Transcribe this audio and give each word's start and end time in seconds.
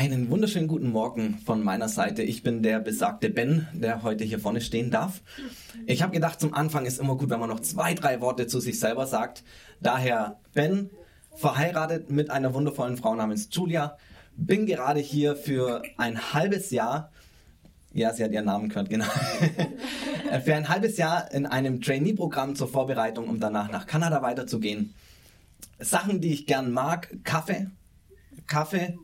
Einen 0.00 0.30
wunderschönen 0.30 0.66
guten 0.66 0.92
Morgen 0.92 1.36
von 1.44 1.62
meiner 1.62 1.90
Seite. 1.90 2.22
Ich 2.22 2.42
bin 2.42 2.62
der 2.62 2.80
besagte 2.80 3.28
Ben, 3.28 3.68
der 3.74 4.02
heute 4.02 4.24
hier 4.24 4.38
vorne 4.38 4.62
stehen 4.62 4.90
darf. 4.90 5.20
Ich 5.84 6.00
habe 6.00 6.14
gedacht, 6.14 6.40
zum 6.40 6.54
Anfang 6.54 6.86
ist 6.86 6.98
immer 6.98 7.18
gut, 7.18 7.28
wenn 7.28 7.38
man 7.38 7.50
noch 7.50 7.60
zwei, 7.60 7.92
drei 7.92 8.22
Worte 8.22 8.46
zu 8.46 8.60
sich 8.60 8.80
selber 8.80 9.06
sagt. 9.06 9.44
Daher 9.82 10.38
Ben, 10.54 10.88
verheiratet 11.34 12.10
mit 12.10 12.30
einer 12.30 12.54
wundervollen 12.54 12.96
Frau 12.96 13.14
namens 13.14 13.50
Julia, 13.52 13.98
bin 14.38 14.64
gerade 14.64 15.00
hier 15.00 15.36
für 15.36 15.82
ein 15.98 16.32
halbes 16.32 16.70
Jahr, 16.70 17.12
ja, 17.92 18.14
sie 18.14 18.24
hat 18.24 18.32
ihren 18.32 18.46
Namen 18.46 18.70
gehört, 18.70 18.88
genau, 18.88 19.04
für 20.44 20.54
ein 20.54 20.70
halbes 20.70 20.96
Jahr 20.96 21.30
in 21.30 21.44
einem 21.44 21.82
Trainee-Programm 21.82 22.56
zur 22.56 22.68
Vorbereitung, 22.68 23.28
um 23.28 23.38
danach 23.38 23.70
nach 23.70 23.86
Kanada 23.86 24.22
weiterzugehen. 24.22 24.94
Sachen, 25.78 26.22
die 26.22 26.32
ich 26.32 26.46
gern 26.46 26.72
mag, 26.72 27.18
Kaffee, 27.22 27.66
Kaffee, 28.46 28.96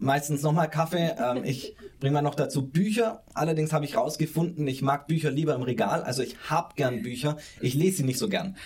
meistens 0.00 0.42
nochmal 0.42 0.68
Kaffee. 0.68 1.14
Ähm, 1.18 1.44
ich 1.44 1.76
bringe 2.00 2.14
mal 2.14 2.22
noch 2.22 2.34
dazu 2.34 2.66
Bücher. 2.66 3.22
Allerdings 3.34 3.72
habe 3.72 3.84
ich 3.84 3.96
rausgefunden, 3.96 4.66
ich 4.66 4.82
mag 4.82 5.06
Bücher 5.06 5.30
lieber 5.30 5.54
im 5.54 5.62
Regal. 5.62 6.02
Also 6.02 6.22
ich 6.22 6.36
habe 6.48 6.74
gern 6.74 7.02
Bücher. 7.02 7.36
Ich 7.60 7.74
lese 7.74 7.98
sie 7.98 8.02
nicht 8.04 8.18
so 8.18 8.28
gern. 8.28 8.56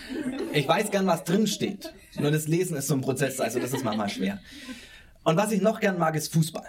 Ich 0.53 0.67
weiß 0.67 0.91
gern, 0.91 1.07
was 1.07 1.23
drin 1.23 1.47
steht. 1.47 1.93
Nur 2.19 2.31
das 2.31 2.47
Lesen 2.47 2.77
ist 2.77 2.87
so 2.87 2.95
ein 2.95 3.01
Prozess, 3.01 3.39
also 3.39 3.59
das 3.59 3.73
ist 3.73 3.83
manchmal 3.83 4.09
schwer. 4.09 4.39
Und 5.23 5.37
was 5.37 5.51
ich 5.51 5.61
noch 5.61 5.79
gern 5.79 5.97
mag, 5.97 6.15
ist 6.15 6.33
Fußball. 6.33 6.65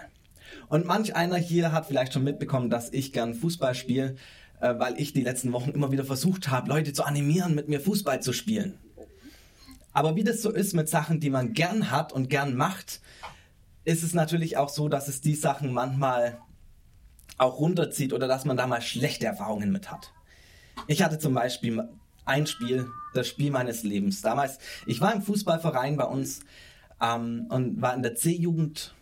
Und 0.69 0.85
manch 0.85 1.15
einer 1.15 1.37
hier 1.37 1.71
hat 1.71 1.85
vielleicht 1.85 2.13
schon 2.13 2.23
mitbekommen, 2.23 2.69
dass 2.69 2.91
ich 2.91 3.13
gern 3.13 3.33
Fußball 3.33 3.73
spiele, 3.73 4.15
äh, 4.59 4.73
weil 4.77 4.99
ich 4.99 5.13
die 5.13 5.21
letzten 5.21 5.53
Wochen 5.53 5.69
immer 5.69 5.91
wieder 5.91 6.03
versucht 6.03 6.49
habe, 6.49 6.69
Leute 6.69 6.91
zu 6.91 7.03
animieren, 7.03 7.55
mit 7.55 7.69
mir 7.69 7.79
Fußball 7.79 8.21
zu 8.21 8.33
spielen. 8.33 8.77
Aber 9.93 10.15
wie 10.15 10.23
das 10.23 10.41
so 10.41 10.51
ist 10.51 10.73
mit 10.73 10.89
Sachen, 10.89 11.19
die 11.19 11.29
man 11.29 11.53
gern 11.53 11.89
hat 11.89 12.11
und 12.11 12.29
gern 12.29 12.55
macht, 12.55 13.01
ist 13.87 14.03
es 14.03 14.13
natürlich 14.13 14.57
auch 14.57 14.67
so, 14.67 14.89
dass 14.89 15.07
es 15.07 15.21
die 15.21 15.33
Sachen 15.33 15.71
manchmal 15.71 16.41
auch 17.37 17.57
runterzieht 17.57 18.11
oder 18.11 18.27
dass 18.27 18.43
man 18.43 18.57
da 18.57 18.67
mal 18.67 18.81
schlechte 18.81 19.25
Erfahrungen 19.25 19.71
mit 19.71 19.89
hat. 19.89 20.11
Ich 20.87 21.01
hatte 21.01 21.19
zum 21.19 21.33
Beispiel 21.33 21.87
ein 22.25 22.47
Spiel, 22.47 22.89
das 23.13 23.29
Spiel 23.29 23.49
meines 23.49 23.83
Lebens. 23.83 24.21
Damals, 24.21 24.59
ich 24.87 24.99
war 24.99 25.15
im 25.15 25.21
Fußballverein 25.21 25.95
bei 25.95 26.03
uns 26.03 26.41
ähm, 27.01 27.47
und 27.49 27.81
war 27.81 27.95
in 27.95 28.03
der 28.03 28.15
C-Jugend. 28.15 28.93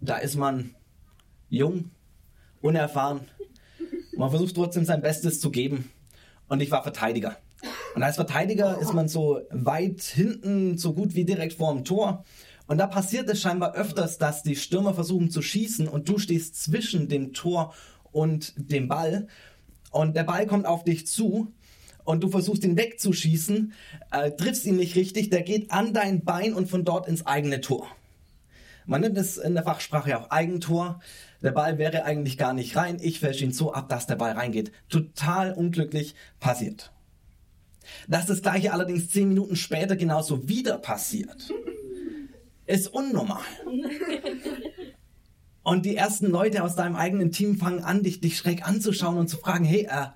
Da 0.00 0.16
ist 0.16 0.34
man 0.34 0.74
jung, 1.48 1.92
unerfahren. 2.60 3.20
Man 4.16 4.30
versucht 4.30 4.56
trotzdem 4.56 4.84
sein 4.84 5.02
Bestes 5.02 5.38
zu 5.38 5.52
geben. 5.52 5.92
Und 6.48 6.60
ich 6.60 6.72
war 6.72 6.82
Verteidiger. 6.82 7.36
Und 7.94 8.02
als 8.02 8.16
Verteidiger 8.16 8.76
ist 8.80 8.92
man 8.92 9.06
so 9.06 9.40
weit 9.50 10.02
hinten, 10.02 10.78
so 10.78 10.94
gut 10.94 11.14
wie 11.14 11.24
direkt 11.24 11.52
vor 11.52 11.72
dem 11.72 11.84
Tor. 11.84 12.24
Und 12.66 12.78
da 12.78 12.86
passiert 12.86 13.28
es 13.28 13.40
scheinbar 13.40 13.74
öfters, 13.74 14.18
dass 14.18 14.42
die 14.42 14.56
Stürmer 14.56 14.94
versuchen 14.94 15.30
zu 15.30 15.42
schießen 15.42 15.86
und 15.88 16.08
du 16.08 16.18
stehst 16.18 16.60
zwischen 16.62 17.08
dem 17.08 17.32
Tor 17.32 17.74
und 18.12 18.54
dem 18.56 18.88
Ball. 18.88 19.28
Und 19.90 20.16
der 20.16 20.24
Ball 20.24 20.46
kommt 20.46 20.66
auf 20.66 20.82
dich 20.84 21.06
zu 21.06 21.52
und 22.04 22.22
du 22.22 22.28
versuchst 22.28 22.64
ihn 22.64 22.76
wegzuschießen, 22.76 23.72
äh, 24.10 24.30
triffst 24.32 24.64
ihn 24.64 24.76
nicht 24.76 24.96
richtig, 24.96 25.30
der 25.30 25.42
geht 25.42 25.70
an 25.70 25.92
dein 25.92 26.24
Bein 26.24 26.54
und 26.54 26.68
von 26.68 26.84
dort 26.84 27.08
ins 27.08 27.26
eigene 27.26 27.60
Tor. 27.60 27.86
Man 28.86 29.00
nennt 29.00 29.18
es 29.18 29.36
in 29.36 29.54
der 29.54 29.64
Fachsprache 29.64 30.16
auch 30.16 30.30
Eigentor. 30.30 31.00
Der 31.42 31.50
Ball 31.50 31.76
wäre 31.76 32.04
eigentlich 32.04 32.38
gar 32.38 32.54
nicht 32.54 32.76
rein. 32.76 32.98
Ich 33.02 33.18
fälsche 33.18 33.44
ihn 33.44 33.52
so 33.52 33.72
ab, 33.72 33.88
dass 33.88 34.06
der 34.06 34.14
Ball 34.14 34.32
reingeht. 34.32 34.70
Total 34.88 35.52
unglücklich 35.52 36.14
passiert. 36.38 36.92
Dass 38.06 38.26
das 38.26 38.42
gleiche 38.42 38.72
allerdings 38.72 39.10
zehn 39.10 39.28
Minuten 39.28 39.56
später 39.56 39.96
genauso 39.96 40.48
wieder 40.48 40.78
passiert, 40.78 41.52
ist 42.66 42.88
unnormal. 42.88 43.42
Und 45.62 45.84
die 45.84 45.96
ersten 45.96 46.26
Leute 46.26 46.62
aus 46.62 46.76
deinem 46.76 46.94
eigenen 46.94 47.32
Team 47.32 47.56
fangen 47.56 47.82
an, 47.82 48.02
dich, 48.02 48.20
dich 48.20 48.36
schräg 48.36 48.66
anzuschauen 48.66 49.18
und 49.18 49.28
zu 49.28 49.36
fragen, 49.36 49.64
hey, 49.64 49.88
äh, 49.90 50.08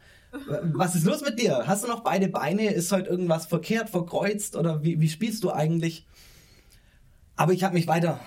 was 0.62 0.94
ist 0.94 1.04
los 1.04 1.22
mit 1.22 1.40
dir? 1.40 1.66
Hast 1.66 1.82
du 1.82 1.88
noch 1.88 2.04
beide 2.04 2.28
Beine? 2.28 2.72
Ist 2.72 2.92
heute 2.92 3.10
irgendwas 3.10 3.46
verkehrt, 3.46 3.90
verkreuzt 3.90 4.54
oder 4.54 4.84
wie, 4.84 5.00
wie 5.00 5.08
spielst 5.08 5.42
du 5.42 5.50
eigentlich? 5.50 6.06
Aber 7.34 7.52
ich 7.52 7.64
habe 7.64 7.74
mich 7.74 7.88
weiter 7.88 8.20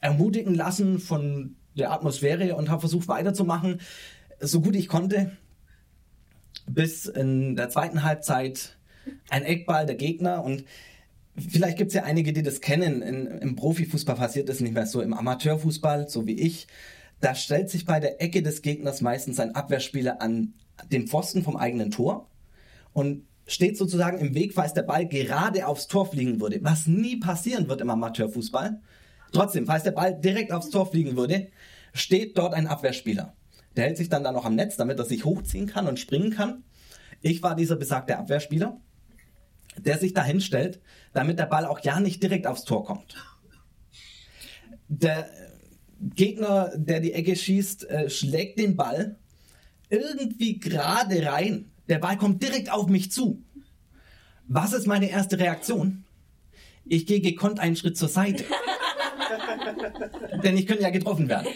ermutigen 0.00 0.54
lassen 0.54 0.98
von 0.98 1.56
der 1.74 1.92
Atmosphäre 1.92 2.54
und 2.54 2.68
habe 2.68 2.80
versucht 2.80 3.08
weiterzumachen, 3.08 3.80
so 4.40 4.60
gut 4.60 4.76
ich 4.76 4.88
konnte, 4.88 5.36
bis 6.66 7.06
in 7.06 7.56
der 7.56 7.70
zweiten 7.70 8.02
Halbzeit 8.02 8.76
ein 9.30 9.42
Eckball 9.42 9.86
der 9.86 9.94
Gegner 9.94 10.44
und 10.44 10.64
vielleicht 11.36 11.78
gibt 11.78 11.88
es 11.88 11.94
ja 11.94 12.04
einige, 12.04 12.32
die 12.32 12.42
das 12.42 12.60
kennen. 12.60 13.02
In, 13.02 13.26
Im 13.26 13.56
Profifußball 13.56 14.16
passiert 14.16 14.48
das 14.48 14.60
nicht 14.60 14.74
mehr 14.74 14.86
so, 14.86 15.00
im 15.00 15.14
Amateurfußball, 15.14 16.08
so 16.08 16.26
wie 16.26 16.38
ich. 16.38 16.66
Da 17.20 17.34
stellt 17.34 17.70
sich 17.70 17.84
bei 17.84 18.00
der 18.00 18.22
Ecke 18.22 18.42
des 18.42 18.62
Gegners 18.62 19.00
meistens 19.00 19.40
ein 19.40 19.54
Abwehrspieler 19.54 20.20
an 20.20 20.54
dem 20.90 21.06
Pfosten 21.06 21.42
vom 21.42 21.56
eigenen 21.56 21.90
Tor 21.90 22.30
und 22.92 23.26
steht 23.46 23.78
sozusagen 23.78 24.18
im 24.18 24.34
Weg, 24.34 24.54
falls 24.54 24.74
der 24.74 24.82
Ball 24.82 25.06
gerade 25.06 25.66
aufs 25.66 25.86
Tor 25.86 26.06
fliegen 26.06 26.40
würde, 26.40 26.58
was 26.62 26.86
nie 26.86 27.16
passieren 27.16 27.68
wird 27.68 27.80
im 27.80 27.90
Amateurfußball. 27.90 28.80
Trotzdem, 29.32 29.66
falls 29.66 29.84
der 29.84 29.92
Ball 29.92 30.18
direkt 30.18 30.52
aufs 30.52 30.70
Tor 30.70 30.90
fliegen 30.90 31.16
würde, 31.16 31.48
steht 31.92 32.36
dort 32.36 32.54
ein 32.54 32.66
Abwehrspieler. 32.66 33.34
Der 33.76 33.84
hält 33.84 33.96
sich 33.96 34.08
dann 34.08 34.24
da 34.24 34.32
noch 34.32 34.44
am 34.44 34.54
Netz, 34.54 34.76
damit 34.76 34.98
er 34.98 35.04
sich 35.04 35.24
hochziehen 35.24 35.66
kann 35.66 35.86
und 35.86 35.98
springen 35.98 36.30
kann. 36.30 36.64
Ich 37.20 37.42
war 37.42 37.54
dieser 37.54 37.76
besagte 37.76 38.18
Abwehrspieler, 38.18 38.80
der 39.78 39.98
sich 39.98 40.14
dahin 40.14 40.40
stellt, 40.40 40.80
damit 41.12 41.38
der 41.38 41.46
Ball 41.46 41.66
auch 41.66 41.80
ja 41.80 42.00
nicht 42.00 42.22
direkt 42.22 42.46
aufs 42.46 42.64
Tor 42.64 42.84
kommt. 42.84 43.16
Der 44.88 45.28
Gegner, 46.00 46.72
der 46.76 47.00
die 47.00 47.12
Ecke 47.12 47.36
schießt, 47.36 47.88
äh, 47.88 48.10
schlägt 48.10 48.58
den 48.58 48.76
Ball 48.76 49.18
irgendwie 49.88 50.58
gerade 50.58 51.24
rein. 51.26 51.70
Der 51.88 51.98
Ball 51.98 52.16
kommt 52.16 52.42
direkt 52.42 52.70
auf 52.70 52.88
mich 52.88 53.10
zu. 53.10 53.42
Was 54.48 54.72
ist 54.72 54.86
meine 54.86 55.10
erste 55.10 55.38
Reaktion? 55.38 56.04
Ich 56.84 57.06
gehe 57.06 57.20
gekonnt 57.20 57.58
einen 57.58 57.76
Schritt 57.76 57.96
zur 57.96 58.08
Seite. 58.08 58.44
Denn 60.44 60.56
ich 60.56 60.66
könnte 60.66 60.84
ja 60.84 60.90
getroffen 60.90 61.28
werden. 61.28 61.48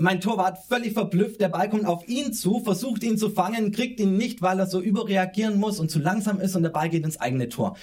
Mein 0.00 0.20
Torwart 0.20 0.58
völlig 0.68 0.94
verblüfft, 0.94 1.40
der 1.40 1.48
Ball 1.48 1.68
kommt 1.68 1.86
auf 1.86 2.08
ihn 2.08 2.32
zu, 2.32 2.60
versucht 2.60 3.02
ihn 3.02 3.18
zu 3.18 3.30
fangen, 3.30 3.70
kriegt 3.70 4.00
ihn 4.00 4.16
nicht, 4.16 4.42
weil 4.42 4.58
er 4.58 4.66
so 4.66 4.80
überreagieren 4.80 5.58
muss 5.58 5.78
und 5.78 5.90
zu 5.90 5.98
langsam 5.98 6.40
ist 6.40 6.56
und 6.56 6.62
der 6.62 6.70
Ball 6.70 6.88
geht 6.88 7.04
ins 7.04 7.20
eigene 7.20 7.48
Tor. 7.48 7.76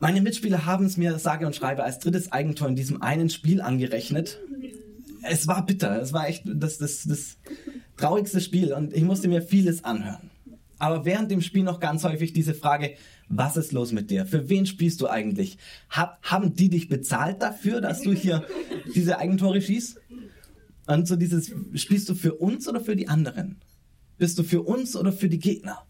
Meine 0.00 0.20
Mitspieler 0.20 0.66
haben 0.66 0.86
es 0.86 0.96
mir, 0.96 1.18
sage 1.18 1.46
und 1.46 1.54
schreibe, 1.54 1.84
als 1.84 1.98
drittes 1.98 2.32
Eigentor 2.32 2.68
in 2.68 2.76
diesem 2.76 3.02
einen 3.02 3.30
Spiel 3.30 3.60
angerechnet 3.60 4.40
es 5.22 5.46
war 5.46 5.64
bitter. 5.64 6.00
Es 6.00 6.12
war 6.12 6.28
echt 6.28 6.42
das, 6.46 6.78
das, 6.78 7.04
das 7.04 7.36
traurigste 7.96 8.40
Spiel 8.40 8.72
und 8.72 8.94
ich 8.94 9.02
musste 9.02 9.28
mir 9.28 9.42
vieles 9.42 9.84
anhören. 9.84 10.30
Aber 10.78 11.04
während 11.04 11.30
dem 11.30 11.42
Spiel 11.42 11.62
noch 11.62 11.78
ganz 11.78 12.04
häufig 12.04 12.32
diese 12.32 12.54
Frage, 12.54 12.94
was 13.28 13.56
ist 13.58 13.72
los 13.72 13.92
mit 13.92 14.10
dir? 14.10 14.24
Für 14.24 14.48
wen 14.48 14.64
spielst 14.64 15.00
du 15.02 15.08
eigentlich? 15.08 15.58
Hab, 15.90 16.22
haben 16.22 16.54
die 16.54 16.70
dich 16.70 16.88
bezahlt 16.88 17.42
dafür, 17.42 17.80
dass 17.80 18.00
du 18.00 18.12
hier 18.12 18.44
diese 18.94 19.18
Eigentore 19.18 19.60
schießt? 19.60 19.99
Und 20.90 21.06
so 21.06 21.14
dieses, 21.14 21.52
spielst 21.74 22.08
du 22.08 22.16
für 22.16 22.34
uns 22.34 22.66
oder 22.66 22.80
für 22.80 22.96
die 22.96 23.06
anderen? 23.06 23.60
Bist 24.18 24.36
du 24.40 24.42
für 24.42 24.62
uns 24.62 24.96
oder 24.96 25.12
für 25.12 25.28
die 25.28 25.38
Gegner? 25.38 25.86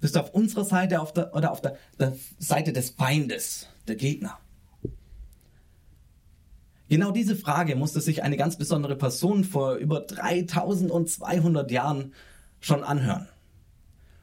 Bist 0.00 0.14
du 0.14 0.20
auf 0.20 0.32
unserer 0.32 0.64
Seite 0.64 1.00
auf 1.00 1.12
der, 1.12 1.34
oder 1.34 1.50
auf 1.50 1.60
der, 1.60 1.76
der 1.98 2.16
Seite 2.38 2.72
des 2.72 2.90
Feindes, 2.90 3.66
der 3.88 3.96
Gegner? 3.96 4.38
Genau 6.88 7.10
diese 7.10 7.34
Frage 7.34 7.74
musste 7.74 8.00
sich 8.00 8.22
eine 8.22 8.36
ganz 8.36 8.56
besondere 8.56 8.94
Person 8.94 9.42
vor 9.42 9.74
über 9.74 9.98
3200 9.98 11.68
Jahren 11.72 12.12
schon 12.60 12.84
anhören. 12.84 13.28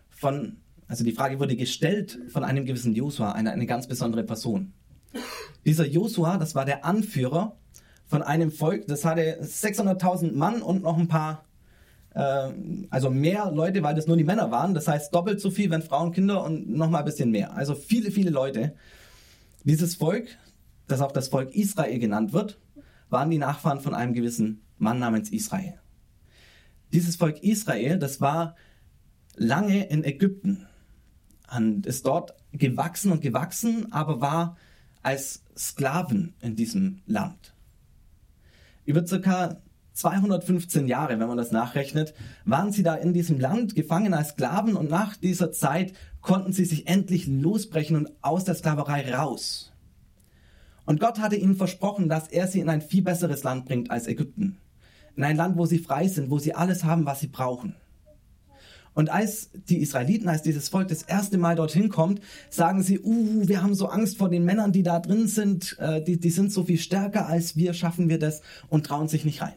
Von, 0.10 0.56
also 0.88 1.04
die 1.04 1.12
Frage 1.12 1.38
wurde 1.38 1.58
gestellt 1.58 2.18
von 2.30 2.46
einem 2.46 2.66
gewissen 2.66 2.96
Josua, 2.96 3.34
eine, 3.34 3.52
eine 3.52 3.66
ganz 3.66 3.88
besondere 3.88 4.24
Person. 4.24 4.72
Dieser 5.66 5.86
Josua, 5.86 6.38
das 6.38 6.56
war 6.56 6.64
der 6.64 6.86
Anführer 6.86 7.58
von 8.10 8.24
einem 8.24 8.52
Volk, 8.52 8.88
das 8.88 9.06
hatte 9.06 9.40
600.000 9.42 10.34
Mann 10.34 10.64
und 10.64 10.82
noch 10.82 10.98
ein 10.98 11.08
paar 11.08 11.46
äh, 12.16 12.52
also 12.90 13.12
mehr 13.12 13.52
Leute, 13.52 13.84
weil 13.84 13.94
das 13.94 14.08
nur 14.08 14.18
die 14.18 14.24
Männer 14.24 14.50
waren. 14.50 14.74
Das 14.74 14.88
heißt 14.88 15.14
doppelt 15.14 15.40
so 15.40 15.52
viel, 15.52 15.70
wenn 15.70 15.84
Frauen, 15.84 16.12
Kinder 16.12 16.44
und 16.44 16.68
nochmal 16.70 17.04
ein 17.04 17.06
bisschen 17.06 17.30
mehr. 17.30 17.56
Also 17.56 17.76
viele, 17.76 18.10
viele 18.10 18.32
Leute. 18.32 18.76
Dieses 19.64 19.96
Volk, 19.96 20.28
das 20.88 21.02
auch 21.02 21.12
das 21.12 21.28
Volk 21.28 21.54
Israel 21.54 22.00
genannt 22.00 22.34
wird, 22.34 22.60
waren 23.10 23.30
die 23.30 23.38
Nachfahren 23.38 23.80
von 23.80 23.94
einem 23.94 24.14
gewissen 24.14 24.64
Mann 24.80 24.98
namens 24.98 25.30
Israel. 25.30 25.76
Dieses 26.92 27.16
Volk 27.16 27.44
Israel, 27.44 28.00
das 28.00 28.22
war 28.22 28.56
lange 29.36 29.86
in 29.86 30.04
Ägypten 30.04 30.66
und 31.56 31.86
ist 31.86 32.08
dort 32.08 32.34
gewachsen 32.54 33.12
und 33.12 33.22
gewachsen, 33.22 33.92
aber 33.92 34.20
war 34.20 34.58
als 35.04 35.44
Sklaven 35.56 36.34
in 36.42 36.56
diesem 36.56 37.02
Land. 37.06 37.54
Über 38.90 39.06
circa 39.06 39.62
215 39.94 40.88
Jahre, 40.88 41.20
wenn 41.20 41.28
man 41.28 41.38
das 41.38 41.52
nachrechnet, 41.52 42.16
waren 42.44 42.72
sie 42.72 42.82
da 42.82 42.96
in 42.96 43.14
diesem 43.14 43.40
Land 43.40 43.76
gefangen 43.76 44.16
als 44.16 44.30
Sklaven 44.30 44.76
und 44.76 44.90
nach 44.90 45.16
dieser 45.16 45.52
Zeit 45.52 45.94
konnten 46.22 46.54
sie 46.54 46.66
sich 46.66 46.88
endlich 46.88 47.28
losbrechen 47.28 47.96
und 47.96 48.10
aus 48.24 48.46
der 48.46 48.56
Sklaverei 48.56 49.14
raus. 49.14 49.72
Und 50.88 51.00
Gott 51.00 51.20
hatte 51.20 51.36
ihnen 51.36 51.54
versprochen, 51.54 52.10
dass 52.10 52.30
er 52.30 52.48
sie 52.48 52.62
in 52.62 52.70
ein 52.70 52.82
viel 52.82 53.04
besseres 53.04 53.44
Land 53.44 53.66
bringt 53.66 53.92
als 53.92 54.08
Ägypten. 54.08 54.58
In 55.16 55.24
ein 55.24 55.38
Land, 55.38 55.56
wo 55.56 55.68
sie 55.68 55.78
frei 55.78 56.08
sind, 56.08 56.32
wo 56.32 56.40
sie 56.40 56.56
alles 56.56 56.84
haben, 56.84 57.06
was 57.06 57.20
sie 57.20 57.28
brauchen. 57.28 57.76
Und 59.00 59.10
als 59.10 59.50
die 59.54 59.78
Israeliten, 59.78 60.28
als 60.28 60.42
dieses 60.42 60.68
Volk 60.68 60.90
das 60.90 61.04
erste 61.04 61.38
Mal 61.38 61.56
dorthin 61.56 61.88
kommt, 61.88 62.20
sagen 62.50 62.84
sie, 62.84 63.00
uh, 63.00 63.48
wir 63.48 63.64
haben 63.64 63.74
so 63.74 63.88
Angst 63.88 64.18
vor 64.18 64.28
den 64.28 64.44
Männern, 64.44 64.74
die 64.74 64.84
da 64.84 65.00
drin 65.00 65.30
sind, 65.30 65.78
äh, 65.80 66.04
die, 66.04 66.20
die 66.20 66.30
sind 66.30 66.52
so 66.52 66.66
viel 66.66 66.78
stärker 66.78 67.26
als 67.28 67.56
wir, 67.56 67.74
schaffen 67.74 68.10
wir 68.10 68.20
das 68.20 68.42
und 68.68 68.86
trauen 68.86 69.08
sich 69.08 69.24
nicht 69.24 69.42
rein. 69.42 69.54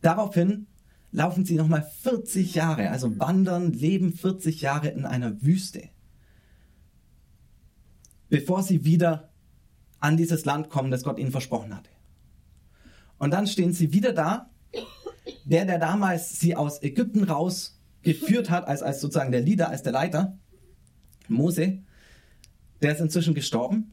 Daraufhin 0.00 0.68
laufen 1.10 1.44
sie 1.44 1.56
nochmal 1.56 1.90
40 2.02 2.54
Jahre, 2.54 2.90
also 2.90 3.18
wandern, 3.18 3.72
leben 3.72 4.12
40 4.12 4.60
Jahre 4.60 4.90
in 4.90 5.06
einer 5.06 5.42
Wüste, 5.42 5.88
bevor 8.28 8.62
sie 8.62 8.84
wieder 8.84 9.30
an 9.98 10.16
dieses 10.16 10.44
Land 10.44 10.70
kommen, 10.70 10.92
das 10.92 11.02
Gott 11.02 11.18
ihnen 11.18 11.32
versprochen 11.32 11.74
hatte. 11.74 11.90
Und 13.18 13.32
dann 13.32 13.48
stehen 13.48 13.72
sie 13.72 13.92
wieder 13.92 14.12
da. 14.12 14.50
Der, 15.46 15.64
der 15.64 15.80
damals 15.80 16.38
sie 16.38 16.54
aus 16.54 16.80
Ägypten 16.80 17.24
raus 17.24 17.74
geführt 18.04 18.50
hat, 18.50 18.68
als, 18.68 18.82
als 18.82 19.00
sozusagen 19.00 19.32
der 19.32 19.40
Leader, 19.40 19.70
als 19.70 19.82
der 19.82 19.92
Leiter, 19.92 20.38
Mose, 21.28 21.78
der 22.82 22.92
ist 22.92 23.00
inzwischen 23.00 23.34
gestorben. 23.34 23.92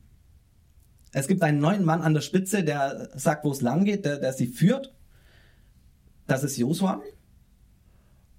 Es 1.13 1.27
gibt 1.27 1.41
einen 1.43 1.59
neuen 1.59 1.83
Mann 1.83 2.01
an 2.01 2.13
der 2.13 2.21
Spitze, 2.21 2.63
der 2.63 3.09
sagt, 3.15 3.43
wo 3.43 3.51
es 3.51 3.61
lang 3.61 3.85
geht, 3.85 4.05
der, 4.05 4.17
der 4.17 4.33
sie 4.33 4.47
führt. 4.47 4.93
Das 6.27 6.43
ist 6.43 6.57
Josua. 6.57 7.01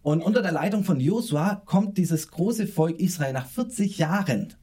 Und 0.03 0.23
unter 0.23 0.43
der 0.43 0.53
Leitung 0.53 0.85
von 0.85 0.99
Josua 0.99 1.63
kommt 1.65 1.97
dieses 1.97 2.29
große 2.29 2.67
Volk 2.67 2.99
Israel 2.99 3.33
nach 3.33 3.47
40 3.47 3.99
Jahren 3.99 4.55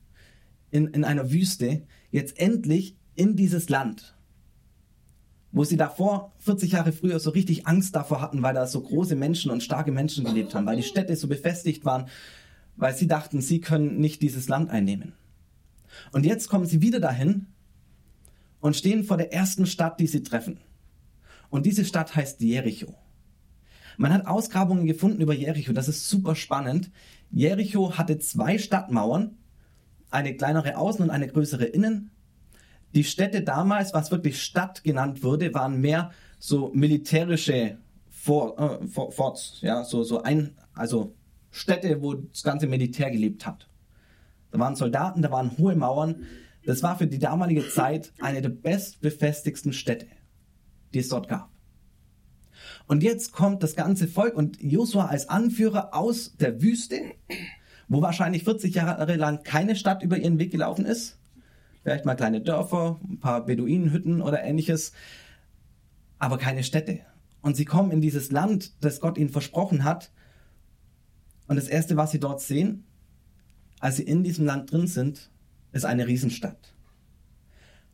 in, 0.71 0.87
in 0.87 1.03
einer 1.03 1.31
Wüste 1.31 1.83
jetzt 2.11 2.39
endlich 2.39 2.97
in 3.15 3.35
dieses 3.35 3.69
Land 3.69 4.18
wo 5.51 5.63
sie 5.63 5.77
davor 5.77 6.33
40 6.39 6.73
Jahre 6.73 6.91
früher 6.91 7.19
so 7.19 7.31
richtig 7.31 7.65
Angst 7.67 7.95
davor 7.95 8.21
hatten, 8.21 8.41
weil 8.43 8.53
da 8.53 8.67
so 8.67 8.81
große 8.81 9.15
Menschen 9.15 9.51
und 9.51 9.63
starke 9.63 9.91
Menschen 9.91 10.25
gelebt 10.25 10.53
haben, 10.53 10.65
weil 10.65 10.77
die 10.77 10.83
Städte 10.83 11.15
so 11.15 11.27
befestigt 11.27 11.85
waren, 11.85 12.07
weil 12.75 12.95
sie 12.95 13.07
dachten, 13.07 13.41
sie 13.41 13.59
können 13.59 13.99
nicht 13.99 14.21
dieses 14.21 14.47
Land 14.47 14.69
einnehmen. 14.69 15.13
Und 16.11 16.25
jetzt 16.25 16.49
kommen 16.49 16.65
sie 16.65 16.81
wieder 16.81 16.99
dahin 16.99 17.47
und 18.59 18.75
stehen 18.75 19.03
vor 19.03 19.17
der 19.17 19.33
ersten 19.33 19.65
Stadt, 19.65 19.99
die 19.99 20.07
sie 20.07 20.23
treffen. 20.23 20.59
Und 21.49 21.65
diese 21.65 21.83
Stadt 21.83 22.15
heißt 22.15 22.41
Jericho. 22.41 22.93
Man 23.97 24.13
hat 24.13 24.27
Ausgrabungen 24.27 24.85
gefunden 24.85 25.19
über 25.19 25.33
Jericho, 25.33 25.73
das 25.73 25.89
ist 25.89 26.07
super 26.07 26.35
spannend. 26.35 26.91
Jericho 27.31 27.97
hatte 27.97 28.19
zwei 28.19 28.57
Stadtmauern, 28.57 29.35
eine 30.09 30.35
kleinere 30.35 30.77
außen 30.77 31.03
und 31.03 31.09
eine 31.09 31.27
größere 31.27 31.65
innen 31.65 32.11
die 32.93 33.03
Städte 33.03 33.43
damals, 33.43 33.93
was 33.93 34.11
wirklich 34.11 34.41
Stadt 34.41 34.83
genannt 34.83 35.23
wurde, 35.23 35.53
waren 35.53 35.79
mehr 35.79 36.11
so 36.39 36.71
militärische 36.73 37.77
Forts, 38.09 38.61
äh, 38.61 39.11
Forts 39.11 39.57
ja, 39.61 39.83
so, 39.83 40.03
so 40.03 40.23
ein, 40.23 40.55
also 40.73 41.15
Städte, 41.51 42.01
wo 42.01 42.15
das 42.15 42.43
ganze 42.43 42.67
Militär 42.67 43.11
gelebt 43.11 43.45
hat. 43.45 43.69
Da 44.51 44.59
waren 44.59 44.75
Soldaten, 44.75 45.21
da 45.21 45.31
waren 45.31 45.57
hohe 45.57 45.75
Mauern. 45.75 46.23
Das 46.65 46.83
war 46.83 46.97
für 46.97 47.07
die 47.07 47.19
damalige 47.19 47.67
Zeit 47.67 48.11
eine 48.19 48.41
der 48.41 48.49
bestbefestigsten 48.49 49.73
Städte, 49.73 50.07
die 50.93 50.99
es 50.99 51.09
dort 51.09 51.27
gab. 51.27 51.49
Und 52.87 53.03
jetzt 53.03 53.31
kommt 53.31 53.63
das 53.63 53.75
ganze 53.75 54.07
Volk 54.07 54.35
und 54.35 54.61
Josua 54.61 55.05
als 55.05 55.29
Anführer 55.29 55.93
aus 55.93 56.35
der 56.37 56.61
Wüste, 56.61 56.99
wo 57.87 58.01
wahrscheinlich 58.01 58.43
40 58.43 58.73
Jahre 58.75 59.15
lang 59.15 59.43
keine 59.43 59.75
Stadt 59.75 60.03
über 60.03 60.17
ihren 60.17 60.39
Weg 60.39 60.51
gelaufen 60.51 60.85
ist, 60.85 61.18
vielleicht 61.89 62.05
mal 62.05 62.13
kleine 62.13 62.39
Dörfer, 62.39 62.99
ein 63.03 63.19
paar 63.19 63.43
Beduinenhütten 63.43 64.21
oder 64.21 64.43
ähnliches, 64.43 64.91
aber 66.19 66.37
keine 66.37 66.63
Städte. 66.63 66.99
Und 67.41 67.57
sie 67.57 67.65
kommen 67.65 67.89
in 67.89 67.99
dieses 67.99 68.29
Land, 68.29 68.75
das 68.79 68.99
Gott 68.99 69.17
ihnen 69.17 69.31
versprochen 69.31 69.83
hat. 69.83 70.11
Und 71.47 71.55
das 71.55 71.67
Erste, 71.67 71.97
was 71.97 72.11
sie 72.11 72.19
dort 72.19 72.41
sehen, 72.41 72.83
als 73.79 73.95
sie 73.95 74.03
in 74.03 74.23
diesem 74.23 74.45
Land 74.45 74.71
drin 74.71 74.85
sind, 74.85 75.31
ist 75.71 75.83
eine 75.83 76.05
Riesenstadt. 76.05 76.75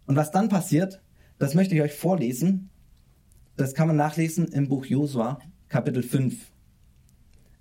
Und 0.07 0.17
was 0.17 0.31
dann 0.31 0.49
passiert, 0.49 1.01
das 1.37 1.53
möchte 1.53 1.73
ich 1.73 1.81
euch 1.81 1.93
vorlesen. 1.93 2.71
Das 3.55 3.75
kann 3.75 3.87
man 3.87 3.95
nachlesen 3.95 4.49
im 4.49 4.67
Buch 4.67 4.85
Josua, 4.85 5.39
Kapitel 5.69 6.03
5. 6.03 6.51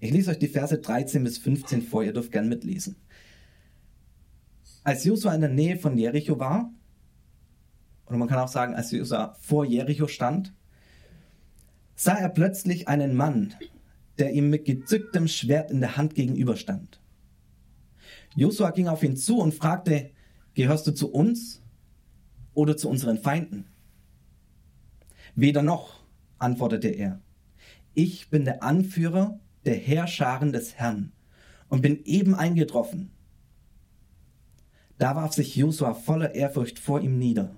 Ich 0.00 0.10
lese 0.10 0.32
euch 0.32 0.40
die 0.40 0.48
Verse 0.48 0.76
13 0.76 1.22
bis 1.22 1.38
15 1.38 1.82
vor, 1.82 2.02
ihr 2.02 2.12
dürft 2.12 2.32
gern 2.32 2.48
mitlesen. 2.48 2.96
Als 4.84 5.04
Josua 5.04 5.34
in 5.34 5.40
der 5.40 5.50
Nähe 5.50 5.78
von 5.78 5.96
Jericho 5.96 6.38
war, 6.38 6.70
oder 8.06 8.18
man 8.18 8.28
kann 8.28 8.38
auch 8.38 8.48
sagen, 8.48 8.74
als 8.74 8.90
Josua 8.90 9.34
vor 9.40 9.64
Jericho 9.64 10.06
stand, 10.06 10.52
sah 11.94 12.16
er 12.16 12.28
plötzlich 12.28 12.86
einen 12.86 13.14
Mann, 13.14 13.54
der 14.18 14.32
ihm 14.32 14.50
mit 14.50 14.66
gezücktem 14.66 15.26
Schwert 15.26 15.70
in 15.70 15.80
der 15.80 15.96
Hand 15.96 16.14
gegenüberstand. 16.14 17.00
Josua 18.36 18.72
ging 18.72 18.88
auf 18.88 19.02
ihn 19.02 19.16
zu 19.16 19.38
und 19.38 19.54
fragte, 19.54 20.10
gehörst 20.52 20.86
du 20.86 20.92
zu 20.92 21.10
uns 21.10 21.62
oder 22.52 22.76
zu 22.76 22.90
unseren 22.90 23.16
Feinden? 23.16 23.64
Weder 25.34 25.62
noch, 25.62 26.04
antwortete 26.38 26.88
er. 26.88 27.22
Ich 27.94 28.28
bin 28.28 28.44
der 28.44 28.62
Anführer 28.62 29.40
der 29.64 29.76
Heerscharen 29.76 30.52
des 30.52 30.74
Herrn 30.74 31.12
und 31.68 31.80
bin 31.80 32.04
eben 32.04 32.34
eingetroffen. 32.34 33.13
Da 34.98 35.16
warf 35.16 35.32
sich 35.32 35.56
Josua 35.56 35.94
voller 35.94 36.34
Ehrfurcht 36.34 36.78
vor 36.78 37.00
ihm 37.00 37.18
nieder. 37.18 37.56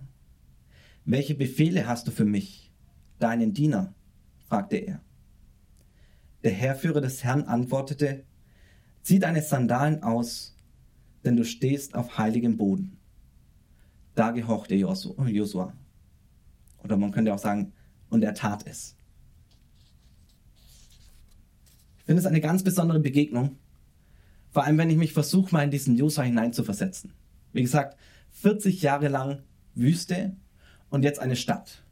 Welche 1.04 1.34
Befehle 1.34 1.86
hast 1.86 2.06
du 2.06 2.10
für 2.10 2.24
mich, 2.24 2.72
deinen 3.18 3.52
Diener? 3.52 3.94
fragte 4.48 4.76
er. 4.76 5.00
Der 6.42 6.52
Herrführer 6.52 7.00
des 7.00 7.24
Herrn 7.24 7.44
antwortete, 7.44 8.24
Zieh 9.02 9.20
deine 9.20 9.42
Sandalen 9.42 10.02
aus, 10.02 10.56
denn 11.24 11.36
du 11.36 11.44
stehst 11.44 11.94
auf 11.94 12.18
heiligem 12.18 12.56
Boden. 12.56 12.98
Da 14.16 14.32
gehorchte 14.32 14.74
Josua. 14.74 15.72
Oder 16.82 16.96
man 16.96 17.12
könnte 17.12 17.32
auch 17.32 17.38
sagen, 17.38 17.72
und 18.10 18.22
er 18.22 18.34
tat 18.34 18.66
es. 18.66 18.96
Ich 21.98 22.04
finde 22.04 22.20
es 22.20 22.26
eine 22.26 22.40
ganz 22.40 22.64
besondere 22.64 22.98
Begegnung, 22.98 23.58
vor 24.50 24.64
allem 24.64 24.78
wenn 24.78 24.90
ich 24.90 24.96
mich 24.96 25.12
versuche, 25.12 25.52
mal 25.52 25.64
in 25.64 25.70
diesen 25.70 25.96
Josua 25.96 26.24
hineinzuversetzen. 26.24 27.12
Wie 27.56 27.62
gesagt, 27.62 27.96
40 28.32 28.82
Jahre 28.82 29.08
lang 29.08 29.42
Wüste 29.74 30.36
und 30.90 31.04
jetzt 31.04 31.18
eine 31.18 31.36
Stadt. 31.36 31.82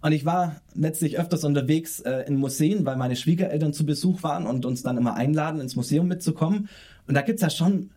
Und 0.00 0.12
ich 0.12 0.24
war 0.24 0.62
letztlich 0.74 1.18
öfters 1.18 1.44
unterwegs 1.44 2.00
äh, 2.00 2.24
in 2.26 2.36
Museen, 2.36 2.86
weil 2.86 2.96
meine 2.96 3.16
Schwiegereltern 3.16 3.72
zu 3.72 3.84
Besuch 3.84 4.22
waren 4.22 4.46
und 4.46 4.64
uns 4.64 4.82
dann 4.82 4.96
immer 4.96 5.14
einladen, 5.14 5.60
ins 5.60 5.76
Museum 5.76 6.08
mitzukommen. 6.08 6.68
Und 7.06 7.14
da 7.14 7.22
gibt 7.22 7.36
es 7.36 7.42
ja 7.42 7.50
schon 7.50 7.90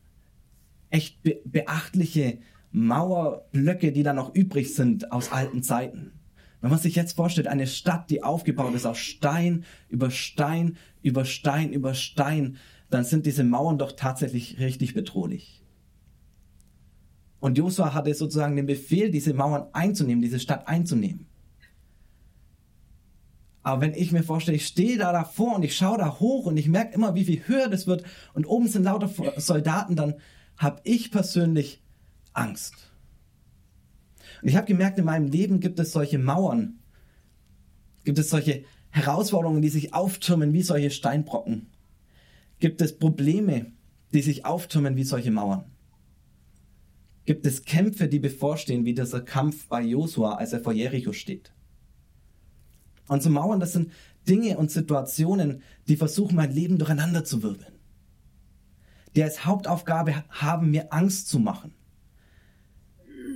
echt 0.89 1.21
be 1.23 1.39
beachtliche 1.45 2.39
Mauerblöcke, 2.71 3.91
die 3.91 4.03
da 4.03 4.13
noch 4.13 4.33
übrig 4.35 4.75
sind 4.75 5.11
aus 5.11 5.31
alten 5.31 5.63
Zeiten. 5.63 6.11
Wenn 6.61 6.71
man 6.71 6.79
sich 6.79 6.95
jetzt 6.95 7.15
vorstellt, 7.15 7.47
eine 7.47 7.67
Stadt, 7.67 8.09
die 8.09 8.21
aufgebaut 8.21 8.73
ist 8.75 8.85
aus 8.85 8.97
Stein 8.97 9.63
über 9.87 10.11
Stein 10.11 10.77
über 11.01 11.23
Stein 11.23 11.71
über 11.71 11.93
Stein, 11.93 12.57
dann 12.89 13.05
sind 13.05 13.25
diese 13.25 13.43
Mauern 13.43 13.77
doch 13.77 13.93
tatsächlich 13.93 14.59
richtig 14.59 14.93
bedrohlich. 14.93 15.58
Und 17.39 17.57
Josua 17.57 17.93
hatte 17.93 18.13
sozusagen 18.13 18.55
den 18.55 18.65
Befehl, 18.65 19.11
diese 19.11 19.33
Mauern 19.33 19.67
einzunehmen, 19.73 20.21
diese 20.21 20.39
Stadt 20.39 20.67
einzunehmen. 20.67 21.25
Aber 23.63 23.81
wenn 23.81 23.93
ich 23.93 24.11
mir 24.11 24.23
vorstelle, 24.23 24.57
ich 24.57 24.65
stehe 24.65 24.97
da 24.97 25.11
davor 25.11 25.55
und 25.55 25.63
ich 25.63 25.75
schaue 25.75 25.97
da 25.97 26.19
hoch 26.19 26.45
und 26.45 26.57
ich 26.57 26.67
merke 26.67 26.93
immer, 26.93 27.15
wie 27.15 27.25
viel 27.25 27.47
höher 27.47 27.67
das 27.67 27.87
wird 27.87 28.03
und 28.33 28.45
oben 28.45 28.67
sind 28.67 28.83
lauter 28.83 29.09
Soldaten, 29.37 29.95
dann 29.95 30.15
habe 30.57 30.81
ich 30.83 31.11
persönlich 31.11 31.81
Angst. 32.33 32.73
Und 34.41 34.47
ich 34.47 34.55
habe 34.55 34.67
gemerkt, 34.67 34.97
in 34.97 35.05
meinem 35.05 35.27
Leben 35.27 35.59
gibt 35.59 35.79
es 35.79 35.91
solche 35.91 36.17
Mauern, 36.17 36.79
gibt 38.05 38.17
es 38.19 38.29
solche 38.29 38.63
Herausforderungen, 38.89 39.61
die 39.61 39.69
sich 39.69 39.93
auftürmen 39.93 40.53
wie 40.53 40.63
solche 40.63 40.89
Steinbrocken? 40.89 41.67
Gibt 42.59 42.81
es 42.81 42.97
Probleme, 42.97 43.71
die 44.13 44.21
sich 44.21 44.45
auftürmen 44.45 44.95
wie 44.95 45.03
solche 45.03 45.31
Mauern? 45.31 45.65
Gibt 47.29 47.45
es 47.45 47.61
Kämpfe, 47.63 48.07
die 48.07 48.17
bevorstehen, 48.17 48.85
wie 48.85 48.95
dieser 48.95 49.21
Kampf 49.21 49.67
bei 49.67 49.83
Josua, 49.83 50.37
als 50.37 50.51
er 50.51 50.61
vor 50.61 50.73
Jericho 50.73 51.13
steht? 51.13 51.53
Und 53.07 53.21
so 53.21 53.29
Mauern, 53.29 53.59
das 53.59 53.73
sind 53.73 53.91
Dinge 54.27 54.57
und 54.57 54.71
Situationen, 54.71 55.61
die 55.87 55.95
versuchen, 55.95 56.35
mein 56.35 56.51
Leben 56.51 56.79
durcheinander 56.79 57.23
zu 57.23 57.43
wirbeln. 57.43 57.75
Die 59.15 59.21
als 59.21 59.45
Hauptaufgabe 59.45 60.23
haben, 60.29 60.71
mir 60.71 60.91
Angst 60.91 61.29
zu 61.29 61.37
machen 61.37 61.75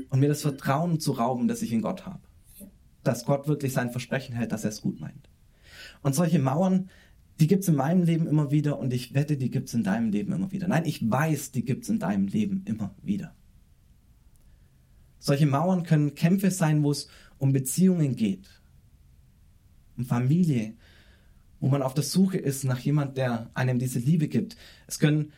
und 0.10 0.20
mir 0.20 0.30
das 0.30 0.42
Vertrauen 0.42 1.00
zu 1.00 1.12
rauben, 1.12 1.48
das 1.48 1.62
ich 1.62 1.72
in 1.72 1.84
Gott 1.84 2.08
habe. 2.08 2.24
Dass 3.04 3.26
Gott 3.26 3.48
wirklich 3.48 3.74
sein 3.74 3.92
Versprechen 3.92 4.34
hält, 4.34 4.54
dass 4.54 4.64
er 4.64 4.72
es 4.72 4.82
gut 4.82 5.00
meint. 5.02 5.30
Und 6.02 6.16
solche 6.16 6.40
Mauern, 6.40 6.90
die 7.40 7.46
gibt 7.46 7.62
es 7.62 7.70
in 7.70 7.76
meinem 7.76 8.02
Leben 8.02 8.26
immer 8.26 8.50
wieder 8.50 8.80
und 8.80 8.92
ich 8.92 9.14
wette, 9.14 9.38
die 9.38 9.52
gibt 9.52 9.68
es 9.68 9.76
in 9.76 9.84
deinem 9.84 10.10
Leben 10.10 10.34
immer 10.34 10.52
wieder. 10.52 10.68
Nein, 10.68 10.86
ich 10.86 11.08
weiß, 11.12 11.52
die 11.52 11.64
gibt 11.64 11.84
es 11.84 11.90
in 11.90 12.00
deinem 12.00 12.26
Leben 12.26 12.64
immer 12.66 12.96
wieder. 13.04 13.36
Solche 15.24 15.46
Mauern 15.46 15.84
können 15.84 16.15
Kämpfe 16.15 16.51
sein, 16.51 16.84
wo 16.84 16.92
es 16.92 17.08
um 17.38 17.53
Beziehungen 17.53 18.18
geht, 18.18 18.62
um 19.96 20.03
Familie, 20.03 20.75
wo 21.62 21.70
man 21.70 21.82
auf 21.82 21.94
der 21.94 22.03
Suche 22.03 22.38
ist 22.38 22.65
nach 22.65 22.80
jemand, 22.80 23.15
der 23.15 23.50
einem 23.53 23.80
diese 23.80 24.00
Liebe 24.00 24.27
gibt. 24.27 24.58
Es 24.86 25.00
können 25.00 25.32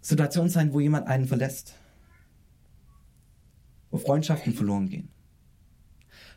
Situationen 0.00 0.48
sein, 0.48 0.72
wo 0.72 0.80
jemand 0.80 1.06
einen 1.06 1.26
verlässt, 1.26 1.74
wo 3.90 3.98
Freundschaften 3.98 4.54
verloren 4.54 4.88
gehen. 4.88 5.10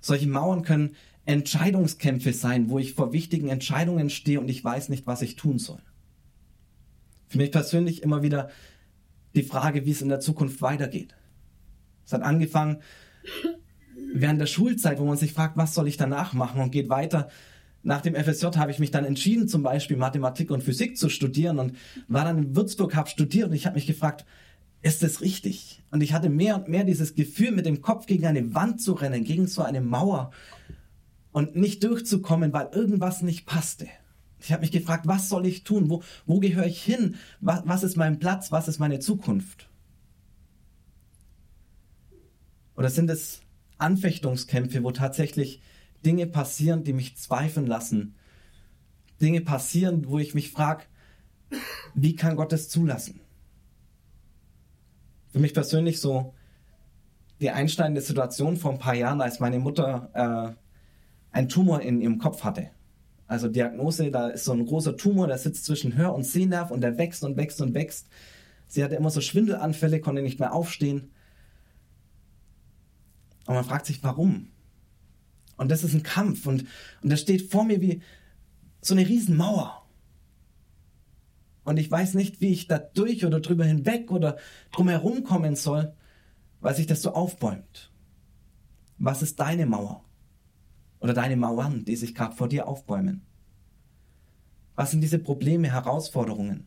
Solche 0.01 0.27
Mauern 0.27 0.63
können 0.63 0.97
Entscheidungskämpfe 1.23 2.33
sein, 2.33 2.69
wo 2.69 2.79
ich 2.79 2.95
vor 2.95 3.13
wichtigen 3.13 3.47
Entscheidungen 3.47 4.09
stehe 4.09 4.41
und 4.41 4.49
ich 4.49 4.61
weiß 4.61 4.89
nicht, 4.89 5.07
was 5.07 5.21
ich 5.21 5.37
tun 5.37 5.57
soll. 5.57 5.81
Für 7.29 7.37
mich 7.37 7.53
persönlich 7.53 8.03
immer 8.03 8.23
wieder 8.23 8.49
die 9.35 9.43
Frage, 9.43 9.85
wie 9.85 9.91
es 9.91 10.01
in 10.01 10.09
der 10.09 10.19
Zukunft 10.19 10.61
weitergeht. 10.61 11.15
Es 12.05 12.13
hat 12.13 12.22
angefangen 12.22 12.77
während 14.13 14.39
der 14.39 14.48
Schulzeit, 14.48 15.00
wo 15.00 15.05
man 15.05 15.17
sich 15.17 15.33
fragt, 15.33 15.57
was 15.57 15.74
soll 15.74 15.88
ich 15.88 15.98
danach 15.98 16.33
machen 16.33 16.62
und 16.62 16.72
geht 16.72 16.89
weiter. 16.89 17.29
Nach 17.81 18.01
dem 18.01 18.15
FSJ 18.15 18.57
habe 18.57 18.72
ich 18.72 18.79
mich 18.79 18.91
dann 18.91 19.05
entschieden, 19.05 19.48
zum 19.48 19.63
Beispiel 19.63 19.98
Mathematik 19.98 20.51
und 20.51 20.63
Physik 20.63 20.98
zu 20.98 21.10
studieren 21.10 21.60
und 21.60 21.75
war 22.07 22.24
dann 22.24 22.38
in 22.38 22.55
Würzburg, 22.55 22.95
habe 22.95 23.10
studiert 23.10 23.50
und 23.50 23.55
ich 23.55 23.65
habe 23.65 23.75
mich 23.75 23.88
gefragt, 23.88 24.25
ist 24.81 25.03
das 25.03 25.22
richtig? 25.22 25.81
Und 25.91 26.01
ich 26.01 26.13
hatte 26.13 26.29
mehr 26.29 26.55
und 26.55 26.67
mehr 26.67 26.83
dieses 26.83 27.15
Gefühl, 27.15 27.51
mit 27.51 27.65
dem 27.65 27.81
Kopf 27.81 28.05
gegen 28.05 28.25
eine 28.25 28.53
Wand 28.53 28.81
zu 28.81 28.93
rennen, 28.93 29.24
gegen 29.24 29.48
so 29.48 29.62
eine 29.62 29.81
Mauer 29.81 30.31
und 31.31 31.55
nicht 31.55 31.83
durchzukommen, 31.83 32.53
weil 32.53 32.69
irgendwas 32.74 33.22
nicht 33.22 33.45
passte. 33.45 33.88
Ich 34.39 34.51
habe 34.51 34.62
mich 34.62 34.72
gefragt, 34.72 35.07
was 35.07 35.29
soll 35.29 35.45
ich 35.45 35.63
tun? 35.63 35.89
Wo, 35.89 36.03
wo 36.25 36.39
gehöre 36.39 36.65
ich 36.65 36.81
hin? 36.81 37.15
Was, 37.39 37.63
was 37.65 37.83
ist 37.83 37.95
mein 37.95 38.19
Platz? 38.19 38.51
Was 38.51 38.67
ist 38.67 38.79
meine 38.79 39.00
Zukunft? 39.00 39.69
Oder 42.75 42.89
sind 42.89 43.09
es 43.09 43.41
Anfechtungskämpfe, 43.77 44.83
wo 44.83 44.91
tatsächlich 44.91 45.61
Dinge 46.05 46.27
passieren, 46.27 46.83
die 46.83 46.93
mich 46.93 47.17
zweifeln 47.17 47.67
lassen? 47.67 48.15
Dinge 49.21 49.41
passieren, 49.41 50.07
wo 50.07 50.19
ich 50.19 50.33
mich 50.33 50.51
frage, 50.51 50.83
wie 51.93 52.15
kann 52.15 52.35
Gott 52.35 52.53
es 52.53 52.69
zulassen? 52.69 53.21
Für 55.31 55.39
mich 55.39 55.53
persönlich 55.53 55.99
so 55.99 56.33
die 57.41 57.51
einschneidende 57.51 58.01
Situation 58.01 58.57
vor 58.57 58.71
ein 58.71 58.79
paar 58.79 58.95
Jahren, 58.95 59.21
als 59.21 59.39
meine 59.39 59.59
Mutter 59.59 60.55
äh, 61.33 61.35
einen 61.35 61.49
Tumor 61.49 61.81
in 61.81 62.01
ihrem 62.01 62.19
Kopf 62.19 62.43
hatte. 62.43 62.69
Also 63.27 63.47
Diagnose, 63.47 64.11
da 64.11 64.29
ist 64.29 64.45
so 64.45 64.51
ein 64.51 64.65
großer 64.65 64.95
Tumor, 64.95 65.27
der 65.27 65.37
sitzt 65.37 65.65
zwischen 65.65 65.95
Hör- 65.97 66.13
und 66.13 66.23
Sehnerv 66.23 66.71
und 66.71 66.81
der 66.81 66.97
wächst 66.97 67.23
und 67.23 67.35
wächst 67.37 67.61
und 67.61 67.73
wächst. 67.73 68.07
Sie 68.67 68.83
hatte 68.83 68.95
immer 68.95 69.09
so 69.09 69.21
Schwindelanfälle, 69.21 70.01
konnte 70.01 70.21
nicht 70.21 70.39
mehr 70.39 70.53
aufstehen. 70.53 71.11
Und 73.45 73.55
man 73.55 73.63
fragt 73.63 73.85
sich, 73.85 74.03
warum? 74.03 74.50
Und 75.57 75.69
das 75.69 75.83
ist 75.83 75.93
ein 75.93 76.03
Kampf 76.03 76.45
und, 76.45 76.65
und 77.01 77.12
das 77.12 77.21
steht 77.21 77.51
vor 77.51 77.63
mir 77.63 77.81
wie 77.81 78.01
so 78.81 78.93
eine 78.93 79.07
Riesenmauer. 79.07 79.85
Und 81.63 81.77
ich 81.77 81.89
weiß 81.89 82.15
nicht, 82.15 82.41
wie 82.41 82.51
ich 82.51 82.67
da 82.67 82.79
durch 82.79 83.25
oder 83.25 83.39
drüber 83.39 83.63
hinweg 83.63 84.12
oder 84.12 84.38
drumherum 84.71 85.23
kommen 85.23 85.55
soll, 85.55 85.93
weil 86.59 86.75
sich 86.75 86.88
das 86.88 87.01
so 87.01 87.13
aufbäumt. 87.13 87.91
Was 88.97 89.21
ist 89.21 89.39
deine 89.39 89.65
Mauer? 89.65 90.03
oder 91.03 91.13
deine 91.13 91.35
Mauern, 91.35 91.83
die 91.83 91.97
sich 91.97 92.15
gerade 92.15 92.33
vor 92.33 92.47
dir 92.47 92.65
aufbäumen? 92.65 93.25
Was 94.75 94.91
sind 94.91 95.01
diese 95.01 95.19
Probleme, 95.19 95.69
Herausforderungen? 95.69 96.65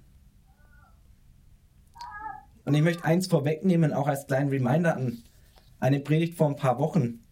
Und 2.66 2.75
ich 2.75 2.83
möchte 2.83 3.04
eins 3.04 3.28
vorwegnehmen, 3.28 3.95
auch 3.95 4.06
als 4.06 4.26
kleinen 4.26 4.50
Reminder 4.50 4.95
an 4.95 5.23
eine 5.80 6.00
Predigt 6.00 6.37
vor 6.37 6.49
ein 6.49 6.56
paar 6.56 6.78
Wochen, 6.78 7.25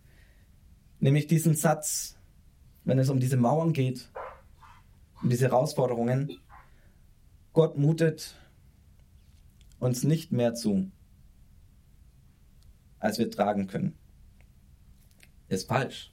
nämlich 1.00 1.26
diesen 1.26 1.54
Satz, 1.54 2.18
wenn 2.84 2.98
es 2.98 3.08
um 3.08 3.20
diese 3.20 3.36
Mauern 3.36 3.72
geht, 3.72 4.10
um 5.22 5.30
diese 5.30 5.46
Herausforderungen. 5.46 6.38
Gott 7.52 7.78
mutet 7.78 8.36
uns 9.78 10.02
nicht 10.02 10.32
mehr 10.32 10.54
zu, 10.54 10.90
als 12.98 13.18
wir 13.18 13.30
tragen 13.30 13.66
können. 13.66 13.96
Ist 15.48 15.68
falsch. 15.68 16.12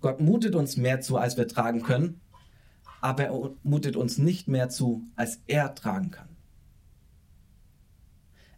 Gott 0.00 0.20
mutet 0.20 0.54
uns 0.54 0.76
mehr 0.76 1.00
zu, 1.00 1.16
als 1.16 1.36
wir 1.36 1.48
tragen 1.48 1.82
können, 1.82 2.20
aber 3.00 3.24
er 3.24 3.50
mutet 3.62 3.96
uns 3.96 4.18
nicht 4.18 4.48
mehr 4.48 4.68
zu, 4.68 5.02
als 5.16 5.40
er 5.46 5.74
tragen 5.74 6.10
kann. 6.10 6.33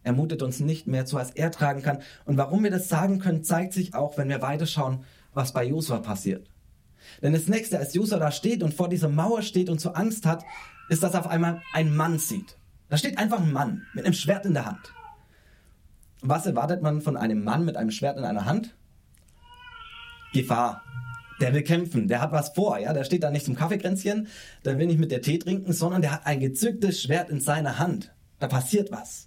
Er 0.07 0.13
mutet 0.13 0.41
uns 0.41 0.61
nicht 0.61 0.87
mehr 0.87 1.05
zu, 1.05 1.17
als 1.17 1.31
er 1.31 1.51
tragen 1.51 1.81
kann. 1.81 1.99
Und 2.23 2.37
warum 2.37 2.63
wir 2.63 2.71
das 2.71 2.87
sagen 2.87 3.19
können, 3.19 3.43
zeigt 3.43 3.73
sich 3.73 3.93
auch, 3.93 4.17
wenn 4.17 4.29
wir 4.29 4.41
weiterschauen, 4.41 5.03
was 5.33 5.51
bei 5.51 5.65
Josua 5.65 5.99
passiert. 5.99 6.49
Denn 7.21 7.33
das 7.33 7.49
nächste, 7.49 7.77
als 7.77 7.93
Josua 7.93 8.17
da 8.17 8.31
steht 8.31 8.63
und 8.63 8.73
vor 8.73 8.87
dieser 8.87 9.09
Mauer 9.09 9.41
steht 9.41 9.69
und 9.69 9.81
so 9.81 9.91
Angst 9.91 10.25
hat, 10.25 10.45
ist, 10.87 11.03
dass 11.03 11.13
er 11.13 11.19
auf 11.19 11.27
einmal 11.27 11.61
ein 11.73 11.93
Mann 11.93 12.19
sieht. 12.19 12.57
Da 12.87 12.95
steht 12.95 13.17
einfach 13.17 13.41
ein 13.41 13.51
Mann 13.51 13.85
mit 13.93 14.05
einem 14.05 14.13
Schwert 14.13 14.45
in 14.45 14.53
der 14.53 14.65
Hand. 14.65 14.93
Was 16.21 16.45
erwartet 16.45 16.81
man 16.81 17.01
von 17.01 17.17
einem 17.17 17.43
Mann 17.43 17.65
mit 17.65 17.75
einem 17.75 17.91
Schwert 17.91 18.17
in 18.17 18.23
einer 18.23 18.45
Hand? 18.45 18.77
Gefahr, 20.31 20.83
der 21.41 21.53
will 21.53 21.63
kämpfen, 21.63 22.07
der 22.07 22.21
hat 22.21 22.31
was 22.31 22.51
vor, 22.51 22.79
ja, 22.79 22.93
der 22.93 23.03
steht 23.03 23.23
da 23.23 23.29
nicht 23.29 23.45
zum 23.45 23.55
Kaffeekränzchen, 23.55 24.27
der 24.63 24.79
will 24.79 24.87
nicht 24.87 24.99
mit 24.99 25.11
der 25.11 25.21
Tee 25.21 25.37
trinken, 25.37 25.73
sondern 25.73 26.01
der 26.01 26.13
hat 26.13 26.25
ein 26.25 26.39
gezücktes 26.39 27.01
Schwert 27.01 27.29
in 27.29 27.41
seiner 27.41 27.77
Hand. 27.77 28.13
Da 28.39 28.47
passiert 28.47 28.89
was. 28.89 29.26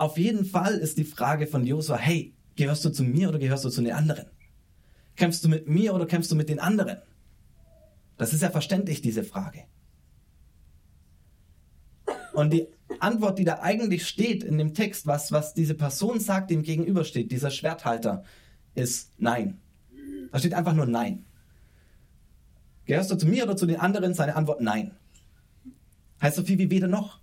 Auf 0.00 0.16
jeden 0.16 0.46
Fall 0.46 0.78
ist 0.78 0.96
die 0.96 1.04
Frage 1.04 1.46
von 1.46 1.66
Josua, 1.66 1.98
hey, 1.98 2.32
gehörst 2.56 2.82
du 2.86 2.88
zu 2.88 3.04
mir 3.04 3.28
oder 3.28 3.38
gehörst 3.38 3.66
du 3.66 3.68
zu 3.68 3.82
den 3.82 3.92
anderen? 3.92 4.24
Kämpfst 5.14 5.44
du 5.44 5.48
mit 5.50 5.68
mir 5.68 5.92
oder 5.92 6.06
kämpfst 6.06 6.32
du 6.32 6.36
mit 6.36 6.48
den 6.48 6.58
anderen? 6.58 7.02
Das 8.16 8.32
ist 8.32 8.40
ja 8.40 8.48
verständlich, 8.48 9.02
diese 9.02 9.24
Frage. 9.24 9.64
Und 12.32 12.50
die 12.50 12.66
Antwort, 12.98 13.38
die 13.38 13.44
da 13.44 13.60
eigentlich 13.60 14.06
steht 14.06 14.42
in 14.42 14.56
dem 14.56 14.72
Text, 14.72 15.06
was, 15.06 15.32
was 15.32 15.52
diese 15.52 15.74
Person 15.74 16.18
sagt, 16.18 16.50
dem 16.50 16.62
gegenübersteht, 16.62 17.30
dieser 17.30 17.50
Schwerthalter, 17.50 18.24
ist 18.74 19.12
nein. 19.18 19.60
Da 20.32 20.38
steht 20.38 20.54
einfach 20.54 20.72
nur 20.72 20.86
Nein. 20.86 21.26
Gehörst 22.86 23.10
du 23.10 23.16
zu 23.16 23.26
mir 23.26 23.44
oder 23.44 23.54
zu 23.54 23.66
den 23.66 23.80
anderen? 23.80 24.14
Seine 24.14 24.34
Antwort 24.34 24.62
Nein. 24.62 24.96
Heißt 26.22 26.36
so 26.36 26.42
viel 26.42 26.56
wie 26.56 26.70
weder 26.70 26.88
noch. 26.88 27.19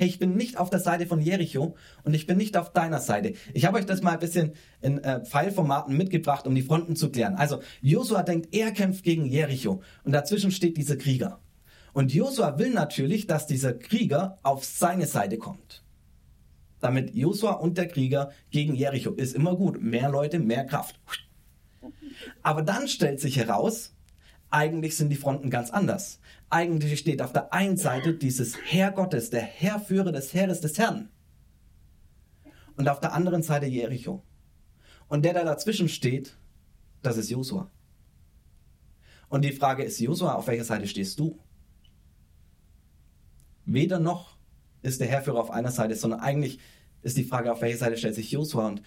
Hey, 0.00 0.08
ich 0.08 0.18
bin 0.18 0.34
nicht 0.34 0.56
auf 0.56 0.70
der 0.70 0.80
Seite 0.80 1.04
von 1.04 1.20
Jericho 1.20 1.76
und 2.04 2.14
ich 2.14 2.26
bin 2.26 2.38
nicht 2.38 2.56
auf 2.56 2.72
deiner 2.72 3.00
Seite. 3.00 3.34
Ich 3.52 3.66
habe 3.66 3.76
euch 3.76 3.84
das 3.84 4.00
mal 4.00 4.12
ein 4.12 4.18
bisschen 4.18 4.54
in 4.80 4.96
äh, 5.04 5.22
Pfeilformaten 5.22 5.94
mitgebracht, 5.94 6.46
um 6.46 6.54
die 6.54 6.62
Fronten 6.62 6.96
zu 6.96 7.10
klären. 7.10 7.34
Also, 7.34 7.60
Josua 7.82 8.22
denkt, 8.22 8.48
er 8.54 8.70
kämpft 8.70 9.04
gegen 9.04 9.26
Jericho 9.26 9.82
und 10.02 10.12
dazwischen 10.12 10.52
steht 10.52 10.78
dieser 10.78 10.96
Krieger. 10.96 11.42
Und 11.92 12.14
Josua 12.14 12.58
will 12.58 12.70
natürlich, 12.70 13.26
dass 13.26 13.46
dieser 13.46 13.74
Krieger 13.74 14.38
auf 14.42 14.64
seine 14.64 15.06
Seite 15.06 15.36
kommt. 15.36 15.84
Damit 16.80 17.14
Josua 17.14 17.52
und 17.52 17.76
der 17.76 17.88
Krieger 17.88 18.30
gegen 18.50 18.74
Jericho 18.74 19.10
ist 19.10 19.34
immer 19.34 19.54
gut. 19.54 19.82
Mehr 19.82 20.08
Leute, 20.08 20.38
mehr 20.38 20.64
Kraft. 20.64 20.98
Aber 22.42 22.62
dann 22.62 22.88
stellt 22.88 23.20
sich 23.20 23.36
heraus, 23.36 23.94
eigentlich 24.48 24.96
sind 24.96 25.10
die 25.10 25.16
Fronten 25.16 25.50
ganz 25.50 25.70
anders. 25.70 26.20
Eigentlich 26.50 26.98
steht 26.98 27.22
auf 27.22 27.32
der 27.32 27.52
einen 27.52 27.76
Seite 27.76 28.12
dieses 28.12 28.56
Herr 28.64 28.90
Gottes, 28.90 29.30
der 29.30 29.42
Herrführer 29.42 30.10
des 30.10 30.34
Heeres 30.34 30.60
des 30.60 30.78
Herrn. 30.78 31.08
Und 32.76 32.88
auf 32.88 32.98
der 32.98 33.12
anderen 33.12 33.44
Seite 33.44 33.66
Jericho. 33.66 34.24
Und 35.06 35.24
der, 35.24 35.32
der 35.32 35.44
dazwischen 35.44 35.88
steht, 35.88 36.36
das 37.02 37.16
ist 37.16 37.30
Josua. 37.30 37.70
Und 39.28 39.44
die 39.44 39.52
Frage 39.52 39.84
ist, 39.84 40.00
Josua, 40.00 40.34
auf 40.34 40.48
welcher 40.48 40.64
Seite 40.64 40.88
stehst 40.88 41.20
du? 41.20 41.38
Weder 43.64 44.00
noch 44.00 44.36
ist 44.82 45.00
der 45.00 45.06
Herrführer 45.06 45.38
auf 45.38 45.52
einer 45.52 45.70
Seite, 45.70 45.94
sondern 45.94 46.18
eigentlich 46.18 46.58
ist 47.02 47.16
die 47.16 47.24
Frage, 47.24 47.52
auf 47.52 47.60
welcher 47.60 47.78
Seite 47.78 47.96
stellt 47.96 48.16
sich 48.16 48.32
Josua. 48.32 48.66
Und 48.66 48.82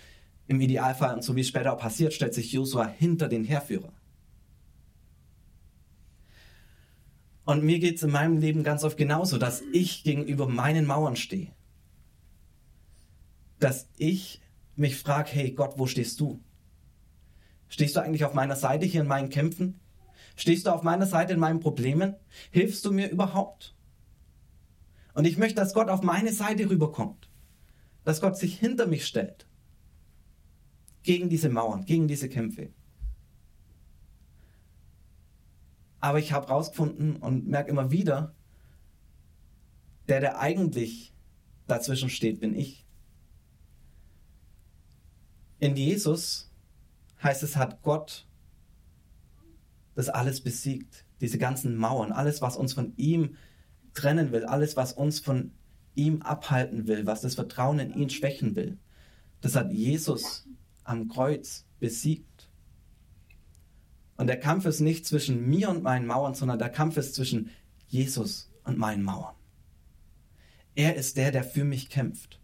im 0.48 0.60
Idealfall, 0.60 1.16
und 1.16 1.24
so 1.24 1.38
wie 1.38 1.42
es 1.42 1.48
später 1.48 1.72
auch 1.72 1.80
passiert, 1.80 2.14
stellt 2.14 2.34
sich 2.34 2.52
Josua 2.52 2.88
hinter 2.88 3.30
den 3.30 3.46
Heerführer. 3.46 3.94
Und 7.46 7.64
mir 7.64 7.80
geht 7.80 7.98
es 7.98 8.04
in 8.04 8.12
meinem 8.12 8.38
Leben 8.38 8.64
ganz 8.64 8.84
oft 8.84 8.98
genauso, 8.98 9.38
dass 9.38 9.62
ich 9.74 10.04
gegenüber 10.04 10.48
meinen 10.48 10.86
Mauern 10.86 11.16
stehe. 11.16 11.52
Dass 13.60 13.90
ich 13.98 14.42
mich 14.76 14.98
frage, 14.98 15.32
hey 15.32 15.52
Gott, 15.52 15.78
wo 15.78 15.86
stehst 15.86 16.20
du? 16.20 16.42
Stehst 17.68 17.96
du 17.96 18.02
eigentlich 18.02 18.24
auf 18.24 18.34
meiner 18.34 18.56
Seite 18.56 18.86
hier 18.86 19.02
in 19.02 19.08
meinen 19.08 19.30
Kämpfen? 19.30 19.80
Stehst 20.36 20.66
du 20.66 20.72
auf 20.72 20.84
meiner 20.84 21.06
Seite 21.06 21.34
in 21.34 21.40
meinen 21.40 21.60
Problemen? 21.60 22.16
Hilfst 22.52 22.86
du 22.86 22.92
mir 22.92 23.10
überhaupt? 23.10 23.76
Und 25.14 25.26
ich 25.26 25.38
möchte, 25.38 25.56
dass 25.56 25.74
Gott 25.74 25.90
auf 25.90 26.02
meine 26.02 26.34
Seite 26.34 26.70
rüberkommt. 26.70 27.30
Dass 28.04 28.22
Gott 28.22 28.38
sich 28.38 28.58
hinter 28.58 28.88
mich 28.88 29.06
stellt. 29.06 29.48
Gegen 31.04 31.30
diese 31.30 31.50
Mauern, 31.50 31.86
gegen 31.86 32.08
diese 32.08 32.30
Kämpfe. 32.30 32.70
Aber 36.04 36.20
ich 36.20 36.34
habe 36.34 36.48
herausgefunden 36.48 37.16
und 37.16 37.48
merke 37.48 37.70
immer 37.70 37.90
wieder, 37.90 38.36
der, 40.10 40.20
der 40.20 40.38
eigentlich 40.38 41.14
dazwischen 41.66 42.10
steht, 42.10 42.42
bin 42.42 42.54
ich. 42.54 42.86
In 45.60 45.78
Jesus 45.78 46.52
heißt 47.24 47.42
es, 47.44 47.56
hat 47.56 47.84
Gott 47.84 48.28
das 49.96 50.10
alles 50.10 50.42
besiegt. 50.42 51.06
Diese 51.22 51.38
ganzen 51.38 51.78
Mauern, 51.78 52.12
alles, 52.12 52.42
was 52.42 52.58
uns 52.58 52.74
von 52.74 52.92
ihm 52.98 53.38
trennen 53.94 54.34
will, 54.34 54.44
alles, 54.44 54.76
was 54.76 54.92
uns 54.92 55.22
von 55.22 55.54
ihm 55.96 56.22
abhalten 56.22 56.86
will, 56.86 57.06
was 57.06 57.22
das 57.22 57.36
Vertrauen 57.36 57.80
in 57.80 57.94
ihn 57.94 58.10
schwächen 58.10 58.58
will. 58.58 58.78
Das 59.40 59.56
hat 59.56 59.72
Jesus 59.72 60.50
am 60.84 61.08
Kreuz 61.08 61.66
besiegt. 61.80 62.33
Und 64.18 64.28
der 64.28 64.40
Kampf 64.40 64.66
ist 64.66 64.80
nicht 64.80 65.06
zwischen 65.06 65.50
mir 65.50 65.70
und 65.70 65.84
meinen 65.84 66.06
Mauern, 66.06 66.36
sondern 66.36 66.60
der 66.60 66.70
Kampf 66.70 66.98
ist 66.98 67.16
zwischen 67.16 67.50
Jesus 67.88 68.52
und 68.64 68.78
meinen 68.78 69.04
Mauern. 69.04 69.36
Er 70.76 70.96
ist 70.96 71.18
der, 71.18 71.32
der 71.32 71.44
für 71.44 71.64
mich 71.64 71.90
kämpft. 71.90 72.40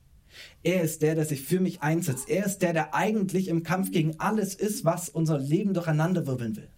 Er 0.63 0.81
ist 0.81 1.01
der, 1.01 1.15
der 1.15 1.25
sich 1.25 1.41
für 1.41 1.59
mich 1.59 1.81
einsetzt. 1.81 2.29
Er 2.29 2.45
ist 2.45 2.59
der, 2.59 2.73
der 2.73 2.93
eigentlich 2.93 3.47
im 3.47 3.63
Kampf 3.63 3.91
gegen 3.91 4.19
alles 4.19 4.55
ist, 4.55 4.85
was 4.85 5.09
unser 5.09 5.39
Leben 5.39 5.73
durcheinanderwirbeln 5.73 6.55
will. 6.55 6.69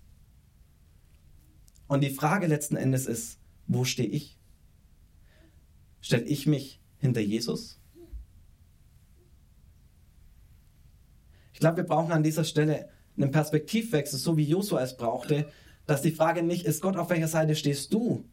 Und 1.88 2.02
die 2.02 2.10
Frage 2.10 2.48
letzten 2.48 2.78
Endes 2.78 3.06
ist, 3.06 3.40
wo 3.68 3.84
stehe 3.84 4.08
ich? 4.08 4.40
Stelle 6.00 6.24
ich 6.24 6.48
mich 6.48 6.82
hinter 7.00 7.22
Jesus? 7.22 7.80
Ich 11.54 11.60
glaube, 11.60 11.78
wir 11.78 11.84
brauchen 11.84 12.12
an 12.12 12.24
dieser 12.24 12.46
Stelle 12.46 12.90
einen 13.18 13.32
Perspektivwechsel, 13.32 14.20
so 14.20 14.38
wie 14.38 14.44
Josua 14.44 14.82
es 14.82 14.98
brauchte, 14.98 15.48
dass 15.86 16.02
die 16.02 16.12
Frage 16.12 16.44
nicht 16.44 16.66
ist, 16.66 16.82
Gott, 16.82 16.98
auf 16.98 17.10
welcher 17.10 17.28
Seite 17.28 17.56
stehst 17.56 17.94
du? 17.94 18.26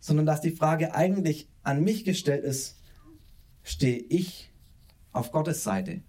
Sondern 0.00 0.26
dass 0.26 0.40
die 0.40 0.50
Frage 0.50 0.94
eigentlich 0.94 1.48
an 1.62 1.82
mich 1.82 2.04
gestellt 2.04 2.44
ist, 2.44 2.80
stehe 3.62 3.98
ich 3.98 4.50
auf 5.12 5.32
Gottes 5.32 5.62
Seite? 5.62 6.02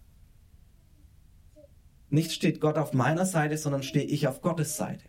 Nicht 2.10 2.32
steht 2.32 2.62
Gott 2.62 2.78
auf 2.78 2.94
meiner 2.94 3.26
Seite, 3.26 3.58
sondern 3.58 3.84
stehe 3.84 4.06
ich 4.06 4.28
auf 4.28 4.42
Gottes 4.42 4.78
Seite. 4.78 5.06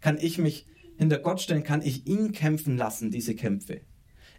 Kann 0.00 0.18
ich 0.20 0.38
mich 0.38 0.66
hinter 0.98 1.18
Gott 1.18 1.40
stellen? 1.40 1.62
Kann 1.62 1.82
ich 1.82 2.06
ihn 2.06 2.32
kämpfen 2.32 2.76
lassen, 2.76 3.10
diese 3.10 3.34
Kämpfe? 3.34 3.80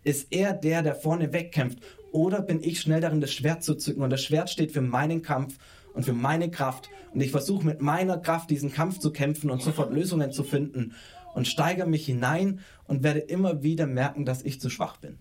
Ist 0.04 0.32
er 0.32 0.54
der, 0.54 0.84
der 0.84 0.96
vorne 0.96 1.34
wegkämpft? 1.34 1.80
Oder 2.12 2.42
bin 2.42 2.64
ich 2.64 2.82
schnell 2.82 3.02
darin, 3.02 3.22
das 3.22 3.34
Schwert 3.34 3.64
zu 3.64 3.76
zücken? 3.76 4.04
Und 4.04 4.10
das 4.10 4.24
Schwert 4.24 4.50
steht 4.50 4.72
für 4.72 4.82
meinen 4.82 5.22
Kampf 5.22 5.58
und 5.94 6.04
für 6.04 6.14
meine 6.14 6.50
Kraft. 6.50 6.90
Und 7.14 7.22
ich 7.22 7.32
versuche 7.32 7.66
mit 7.66 7.82
meiner 7.82 8.18
Kraft 8.18 8.50
diesen 8.50 8.72
Kampf 8.72 9.00
zu 9.00 9.12
kämpfen 9.12 9.50
und 9.50 9.62
sofort 9.62 9.94
Lösungen 9.94 10.32
zu 10.32 10.44
finden. 10.44 10.94
Und 11.34 11.48
steigere 11.48 11.88
mich 11.88 12.06
hinein 12.06 12.60
und 12.86 13.04
werde 13.04 13.20
immer 13.20 13.64
wieder 13.64 13.88
merken, 13.88 14.26
dass 14.26 14.42
ich 14.42 14.60
zu 14.60 14.70
schwach 14.70 14.98
bin. 14.98 15.18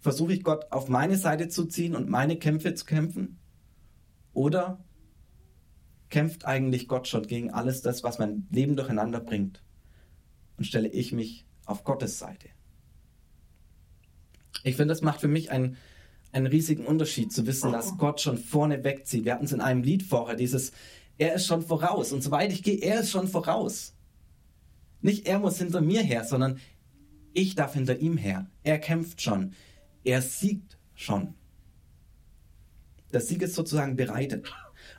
Versuche 0.00 0.32
ich 0.32 0.42
Gott 0.42 0.72
auf 0.72 0.88
meine 0.88 1.16
Seite 1.16 1.48
zu 1.48 1.66
ziehen 1.66 1.94
und 1.94 2.08
meine 2.08 2.36
Kämpfe 2.36 2.74
zu 2.74 2.84
kämpfen? 2.84 3.38
Oder 4.32 4.82
kämpft 6.08 6.44
eigentlich 6.44 6.88
Gott 6.88 7.06
schon 7.08 7.26
gegen 7.26 7.50
alles 7.50 7.82
das, 7.82 8.02
was 8.02 8.18
mein 8.18 8.46
Leben 8.50 8.76
durcheinander 8.76 9.20
bringt. 9.20 9.62
Und 10.56 10.64
stelle 10.64 10.88
ich 10.88 11.12
mich 11.12 11.46
auf 11.64 11.84
Gottes 11.84 12.18
Seite. 12.18 12.48
Ich 14.62 14.76
finde, 14.76 14.92
das 14.92 15.02
macht 15.02 15.20
für 15.20 15.28
mich 15.28 15.50
einen, 15.50 15.76
einen 16.32 16.46
riesigen 16.46 16.86
Unterschied 16.86 17.32
zu 17.32 17.46
wissen, 17.46 17.72
dass 17.72 17.96
Gott 17.98 18.20
schon 18.20 18.38
vorne 18.38 18.84
wegzieht. 18.84 19.24
Wir 19.24 19.34
hatten 19.34 19.44
es 19.44 19.52
in 19.52 19.60
einem 19.60 19.82
Lied 19.82 20.02
vorher, 20.02 20.36
dieses 20.36 20.72
Er 21.18 21.34
ist 21.34 21.46
schon 21.46 21.62
voraus. 21.62 22.12
Und 22.12 22.22
soweit 22.22 22.52
ich 22.52 22.62
gehe, 22.62 22.78
er 22.78 23.00
ist 23.00 23.10
schon 23.10 23.28
voraus. 23.28 23.94
Nicht 25.02 25.26
er 25.26 25.38
muss 25.38 25.58
hinter 25.58 25.80
mir 25.80 26.02
her, 26.02 26.24
sondern 26.24 26.58
ich 27.32 27.54
darf 27.54 27.74
hinter 27.74 27.98
ihm 27.98 28.16
her. 28.16 28.50
Er 28.62 28.78
kämpft 28.78 29.22
schon. 29.22 29.54
Er 30.04 30.22
siegt 30.22 30.78
schon. 30.94 31.34
Der 33.12 33.20
Sieg 33.20 33.42
ist 33.42 33.54
sozusagen 33.54 33.96
bereitet. 33.96 34.52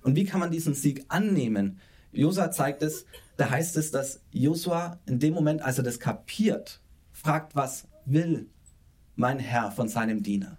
Und 0.04 0.16
wie 0.16 0.26
kann 0.26 0.40
man 0.40 0.52
diesen 0.52 0.74
Sieg 0.74 1.06
annehmen? 1.08 1.80
Josua 2.12 2.52
zeigt 2.52 2.84
es, 2.84 3.06
da 3.38 3.50
heißt 3.50 3.78
es, 3.78 3.92
dass 3.92 4.22
Josua 4.32 5.00
in 5.06 5.20
dem 5.20 5.34
Moment, 5.34 5.62
als 5.62 5.78
er 5.78 5.84
das 5.84 6.00
kapiert, 6.00 6.82
fragt, 7.12 7.56
was 7.56 7.88
will 8.06 8.50
mein 9.16 9.40
Herr 9.40 9.72
von 9.72 9.88
seinem 9.88 10.24
Diener? 10.24 10.58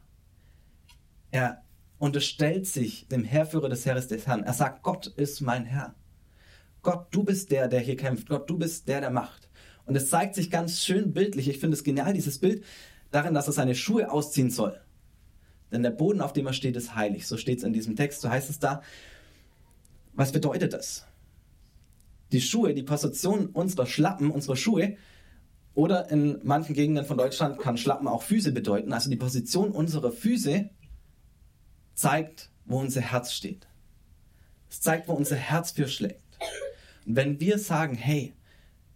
Er 1.33 1.63
unterstellt 1.99 2.67
sich 2.67 3.09
dem 3.09 3.25
Herrführer 3.25 3.69
des 3.69 3.87
Heeres 3.87 4.07
des 4.07 4.27
Herrn. 4.27 4.45
Er 4.45 4.53
sagt, 4.53 4.83
Gott 4.83 5.07
ist 5.07 5.41
mein 5.41 5.65
Herr. 5.65 5.95
Gott, 6.83 7.07
du 7.11 7.25
bist 7.25 7.51
der, 7.51 7.69
der 7.69 7.81
hier 7.81 7.97
kämpft. 7.97 8.29
Gott, 8.29 8.49
du 8.49 8.59
bist 8.59 8.87
der, 8.87 9.01
der 9.01 9.11
macht. 9.11 9.49
Und 9.87 9.97
es 9.97 10.11
zeigt 10.11 10.35
sich 10.35 10.51
ganz 10.51 10.81
schön 10.81 11.13
bildlich. 11.13 11.49
Ich 11.49 11.59
finde 11.59 11.77
es 11.77 11.85
genial, 11.85 12.13
dieses 12.13 12.39
Bild, 12.39 12.65
darin, 13.11 13.35
dass 13.35 13.47
er 13.47 13.55
seine 13.55 13.75
Schuhe 13.75 14.11
ausziehen 14.11 14.51
soll. 14.51 14.79
Denn 15.73 15.83
der 15.83 15.91
Boden, 15.91 16.21
auf 16.21 16.35
dem 16.35 16.47
er 16.47 16.53
steht, 16.53 16.77
ist 16.77 16.95
heilig. 16.95 17.27
So 17.27 17.37
steht 17.39 17.59
es 17.59 17.65
in 17.65 17.73
diesem 17.73 17.97
Text. 17.97 18.21
So 18.21 18.29
heißt 18.29 18.51
es 18.51 18.59
da. 18.59 18.83
Was 20.13 20.33
bedeutet 20.33 20.75
das? 20.75 21.07
Die 22.31 22.43
Schuhe, 22.43 22.75
die 22.75 22.83
Position 22.83 23.47
unserer 23.47 23.87
Schlappen, 23.87 24.31
unserer 24.31 24.57
Schuhe, 24.57 24.97
oder 25.75 26.11
in 26.11 26.41
manchen 26.43 26.75
Gegenden 26.75 27.07
von 27.07 27.17
Deutschland 27.17 27.59
kann 27.59 27.79
Schlappen 27.79 28.07
auch 28.07 28.23
Füße 28.23 28.53
bedeuten. 28.53 28.93
Also 28.93 29.09
die 29.09 29.17
Position 29.17 29.71
unserer 29.71 30.13
Füße 30.13 30.69
zeigt, 32.03 32.51
wo 32.65 32.81
unser 32.81 33.01
Herz 33.01 33.33
steht. 33.33 33.69
Es 34.69 34.81
zeigt, 34.81 35.07
wo 35.07 35.13
unser 35.13 35.37
Herz 35.37 35.71
für 35.71 35.87
schlägt. 35.87 36.39
Und 37.07 37.15
wenn 37.15 37.39
wir 37.39 37.59
sagen, 37.59 37.95
hey, 37.95 38.35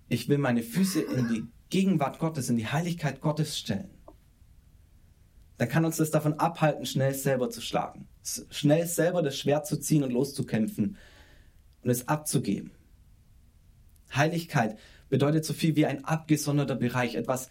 ich 0.09 0.29
will 0.29 0.39
meine 0.39 0.63
Füße 0.65 1.03
in 1.03 1.29
die 1.29 1.45
Gegenwart 1.71 2.19
Gottes, 2.19 2.49
in 2.49 2.57
die 2.57 2.67
Heiligkeit 2.67 3.21
Gottes 3.21 3.57
stellen, 3.59 3.91
dann 5.59 5.69
kann 5.69 5.85
uns 5.85 5.99
das 5.99 6.11
davon 6.11 6.35
abhalten, 6.35 6.85
schnell 6.85 7.15
selber 7.15 7.49
zu 7.49 7.61
schlagen. 7.61 8.09
Schnell 8.51 8.87
selber 8.87 9.23
das 9.23 9.39
Schwert 9.39 9.69
zu 9.69 9.79
ziehen 9.79 10.03
und 10.03 10.11
loszukämpfen 10.11 10.97
und 11.83 11.91
es 11.91 12.09
abzugeben. 12.09 12.73
Heiligkeit 14.15 14.79
bedeutet 15.09 15.45
so 15.45 15.55
viel 15.55 15.77
wie 15.77 15.87
ein 15.87 16.05
abgesonderter 16.05 16.75
Bereich, 16.75 17.15
etwas 17.15 17.51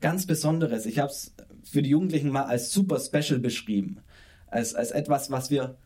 ganz 0.00 0.26
Besonderes. 0.26 0.84
Ich 0.84 0.98
habe 0.98 1.10
es 1.10 1.32
für 1.62 1.82
die 1.82 1.90
Jugendlichen 1.90 2.30
mal 2.30 2.44
als 2.44 2.72
super 2.72 2.98
special 2.98 3.38
beschrieben. 3.38 4.00
Als, 4.50 4.74
als 4.74 4.90
etwas, 4.90 5.30
was 5.30 5.50
wir 5.50 5.78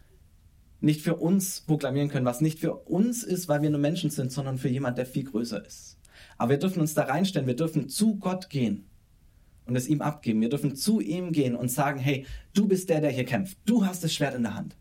nicht 0.81 1.03
für 1.03 1.17
uns 1.17 1.63
proklamieren 1.63 2.09
können, 2.09 2.27
was 2.27 2.41
nicht 2.41 2.59
für 2.59 2.75
uns 2.75 3.23
ist, 3.23 3.49
weil 3.49 3.63
wir 3.63 3.71
nur 3.71 3.81
Menschen 3.81 4.11
sind, 4.11 4.33
sondern 4.33 4.59
für 4.59 4.69
jemand, 4.69 4.99
der 4.99 5.07
viel 5.07 5.25
größer 5.25 5.65
ist. 5.65 5.99
Aber 6.37 6.51
wir 6.51 6.59
dürfen 6.59 6.81
uns 6.81 6.95
da 6.95 7.05
reinstellen, 7.05 7.47
wir 7.47 7.57
dürfen 7.57 7.89
zu 7.89 8.17
Gott 8.17 8.51
gehen 8.51 8.87
und 9.67 9.77
es 9.77 9.89
ihm 9.89 10.03
abgeben. 10.03 10.41
Wir 10.41 10.49
dürfen 10.49 10.77
zu 10.77 11.01
ihm 11.01 11.33
gehen 11.33 11.57
und 11.57 11.71
sagen, 11.71 11.99
hey, 11.99 12.27
du 12.53 12.67
bist 12.69 12.89
der, 12.91 13.01
der 13.01 13.11
hier 13.11 13.25
kämpft. 13.25 13.59
Du 13.65 13.87
hast 13.87 14.05
das 14.05 14.13
Schwert 14.13 14.35
in 14.35 14.43
der 14.43 14.55
Hand. 14.55 14.77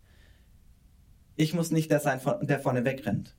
Ich 1.35 1.53
muss 1.53 1.71
nicht 1.71 1.89
der 1.89 1.99
sein, 1.99 2.19
der 2.41 2.59
vorne 2.59 2.85
wegrennt. 2.85 3.35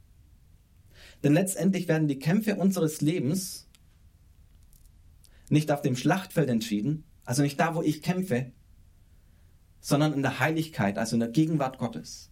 Denn 1.23 1.35
letztendlich 1.35 1.89
werden 1.89 2.09
die 2.09 2.19
Kämpfe 2.19 2.57
unseres 2.57 3.01
Lebens 3.01 3.69
nicht 5.49 5.71
auf 5.71 5.83
dem 5.83 5.97
Schlachtfeld 5.97 6.49
entschieden, 6.49 7.05
also 7.25 7.43
nicht 7.43 7.59
da, 7.61 7.75
wo 7.75 7.83
ich 7.83 8.03
kämpfe, 8.03 8.53
sondern 9.85 10.15
in 10.15 10.23
der 10.23 10.41
Heiligkeit, 10.41 10.97
also 10.97 11.15
in 11.15 11.21
der 11.21 11.29
Gegenwart 11.29 11.77
Gottes. 11.77 12.31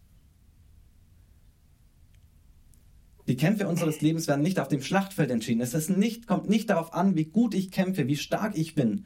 Die 3.27 3.37
Kämpfe 3.37 3.69
unseres 3.69 4.01
Lebens 4.01 4.27
werden 4.27 4.41
nicht 4.41 4.59
auf 4.59 4.69
dem 4.69 4.81
Schlachtfeld 4.81 5.31
entschieden. 5.31 5.61
Es 5.61 5.91
nicht, 5.91 6.27
kommt 6.27 6.49
nicht 6.49 6.71
darauf 6.71 6.95
an, 6.95 7.15
wie 7.15 7.27
gut 7.27 7.53
ich 7.53 7.71
kämpfe, 7.71 8.09
wie 8.09 8.17
stark 8.17 8.57
ich 8.57 8.75
bin, 8.75 9.05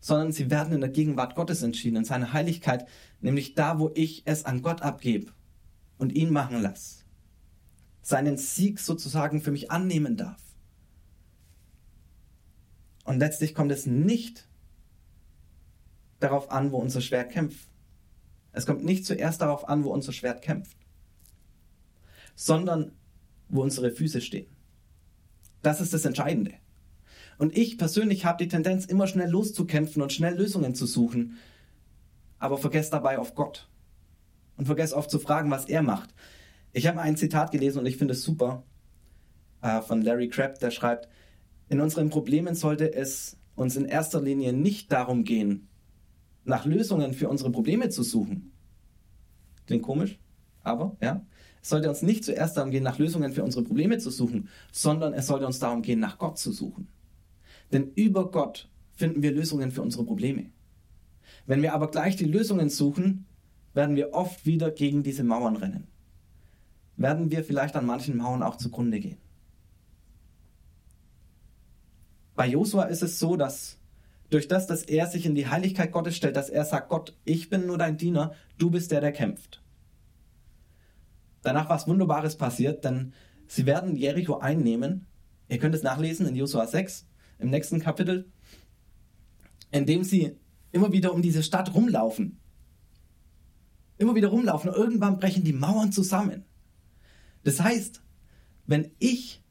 sondern 0.00 0.32
sie 0.32 0.50
werden 0.50 0.72
in 0.72 0.80
der 0.80 0.90
Gegenwart 0.90 1.36
Gottes 1.36 1.62
entschieden, 1.62 1.98
in 1.98 2.04
seiner 2.04 2.32
Heiligkeit, 2.32 2.88
nämlich 3.20 3.54
da, 3.54 3.78
wo 3.78 3.92
ich 3.94 4.22
es 4.24 4.44
an 4.44 4.60
Gott 4.60 4.82
abgebe 4.82 5.30
und 5.96 6.12
ihn 6.12 6.32
machen 6.32 6.60
lasse. 6.60 7.04
Seinen 8.02 8.36
Sieg 8.36 8.80
sozusagen 8.80 9.40
für 9.40 9.52
mich 9.52 9.70
annehmen 9.70 10.16
darf. 10.16 10.42
Und 13.04 13.20
letztlich 13.20 13.54
kommt 13.54 13.70
es 13.70 13.86
nicht 13.86 14.47
darauf 16.20 16.50
an, 16.50 16.72
wo 16.72 16.78
unser 16.78 17.00
Schwert 17.00 17.30
kämpft. 17.30 17.68
Es 18.52 18.66
kommt 18.66 18.84
nicht 18.84 19.06
zuerst 19.06 19.40
darauf 19.40 19.68
an, 19.68 19.84
wo 19.84 19.90
unser 19.90 20.12
Schwert 20.12 20.42
kämpft, 20.42 20.76
sondern 22.34 22.92
wo 23.48 23.62
unsere 23.62 23.90
Füße 23.90 24.20
stehen. 24.20 24.46
Das 25.62 25.80
ist 25.80 25.92
das 25.92 26.04
Entscheidende. 26.04 26.54
Und 27.38 27.56
ich 27.56 27.78
persönlich 27.78 28.24
habe 28.24 28.42
die 28.42 28.48
Tendenz, 28.48 28.84
immer 28.84 29.06
schnell 29.06 29.30
loszukämpfen 29.30 30.02
und 30.02 30.12
schnell 30.12 30.36
Lösungen 30.36 30.74
zu 30.74 30.86
suchen, 30.86 31.36
aber 32.38 32.58
vergesse 32.58 32.90
dabei 32.90 33.18
auf 33.18 33.34
Gott. 33.34 33.68
Und 34.56 34.66
vergesse 34.66 34.96
oft 34.96 35.10
zu 35.10 35.20
fragen, 35.20 35.50
was 35.50 35.66
er 35.66 35.82
macht. 35.82 36.12
Ich 36.72 36.86
habe 36.88 37.00
ein 37.00 37.16
Zitat 37.16 37.52
gelesen 37.52 37.78
und 37.78 37.86
ich 37.86 37.96
finde 37.96 38.14
es 38.14 38.24
super 38.24 38.64
äh, 39.62 39.80
von 39.82 40.02
Larry 40.02 40.28
Crabb, 40.28 40.58
der 40.58 40.70
schreibt, 40.72 41.08
in 41.68 41.80
unseren 41.80 42.10
Problemen 42.10 42.54
sollte 42.54 42.92
es 42.92 43.36
uns 43.54 43.76
in 43.76 43.84
erster 43.84 44.20
Linie 44.20 44.52
nicht 44.52 44.90
darum 44.90 45.24
gehen, 45.24 45.68
nach 46.48 46.64
Lösungen 46.64 47.12
für 47.12 47.28
unsere 47.28 47.50
Probleme 47.50 47.90
zu 47.90 48.02
suchen. 48.02 48.52
Klingt 49.66 49.82
komisch, 49.82 50.18
aber 50.62 50.96
ja. 51.00 51.24
Es 51.60 51.70
sollte 51.70 51.88
uns 51.88 52.02
nicht 52.02 52.24
zuerst 52.24 52.56
darum 52.56 52.70
gehen, 52.70 52.84
nach 52.84 52.98
Lösungen 52.98 53.32
für 53.32 53.42
unsere 53.42 53.64
Probleme 53.64 53.98
zu 53.98 54.10
suchen, 54.10 54.48
sondern 54.72 55.12
es 55.12 55.26
sollte 55.26 55.46
uns 55.46 55.58
darum 55.58 55.82
gehen, 55.82 55.98
nach 56.00 56.16
Gott 56.18 56.38
zu 56.38 56.52
suchen. 56.52 56.88
Denn 57.72 57.92
über 57.94 58.30
Gott 58.30 58.70
finden 58.94 59.22
wir 59.22 59.32
Lösungen 59.32 59.70
für 59.70 59.82
unsere 59.82 60.04
Probleme. 60.04 60.50
Wenn 61.46 61.62
wir 61.62 61.74
aber 61.74 61.90
gleich 61.90 62.16
die 62.16 62.24
Lösungen 62.24 62.70
suchen, 62.70 63.26
werden 63.74 63.96
wir 63.96 64.12
oft 64.12 64.46
wieder 64.46 64.70
gegen 64.70 65.02
diese 65.02 65.24
Mauern 65.24 65.56
rennen. 65.56 65.88
Werden 66.96 67.30
wir 67.30 67.44
vielleicht 67.44 67.76
an 67.76 67.86
manchen 67.86 68.16
Mauern 68.16 68.42
auch 68.42 68.56
zugrunde 68.56 69.00
gehen. 69.00 69.18
Bei 72.34 72.46
Josua 72.46 72.84
ist 72.84 73.02
es 73.02 73.18
so, 73.18 73.36
dass 73.36 73.77
durch 74.30 74.48
das, 74.48 74.66
dass 74.66 74.82
er 74.82 75.06
sich 75.06 75.26
in 75.26 75.34
die 75.34 75.46
Heiligkeit 75.46 75.92
Gottes 75.92 76.16
stellt, 76.16 76.36
dass 76.36 76.50
er 76.50 76.64
sagt, 76.64 76.88
Gott, 76.88 77.16
ich 77.24 77.48
bin 77.48 77.66
nur 77.66 77.78
dein 77.78 77.96
Diener, 77.96 78.34
du 78.58 78.70
bist 78.70 78.90
der, 78.90 79.00
der 79.00 79.12
kämpft. 79.12 79.62
Danach 81.42 81.70
was 81.70 81.86
Wunderbares 81.86 82.36
passiert, 82.36 82.84
denn 82.84 83.12
sie 83.46 83.64
werden 83.64 83.96
Jericho 83.96 84.38
einnehmen. 84.38 85.06
Ihr 85.48 85.58
könnt 85.58 85.74
es 85.74 85.82
nachlesen 85.82 86.26
in 86.26 86.36
Josua 86.36 86.66
6 86.66 87.06
im 87.38 87.50
nächsten 87.50 87.80
Kapitel, 87.80 88.30
indem 89.70 90.04
sie 90.04 90.36
immer 90.72 90.92
wieder 90.92 91.14
um 91.14 91.22
diese 91.22 91.42
Stadt 91.42 91.74
rumlaufen. 91.74 92.38
Immer 93.96 94.14
wieder 94.14 94.28
rumlaufen 94.28 94.70
irgendwann 94.70 95.18
brechen 95.18 95.44
die 95.44 95.52
Mauern 95.52 95.90
zusammen. 95.90 96.44
Das 97.44 97.60
heißt, 97.60 98.02
wenn 98.66 98.90
ich 98.98 99.42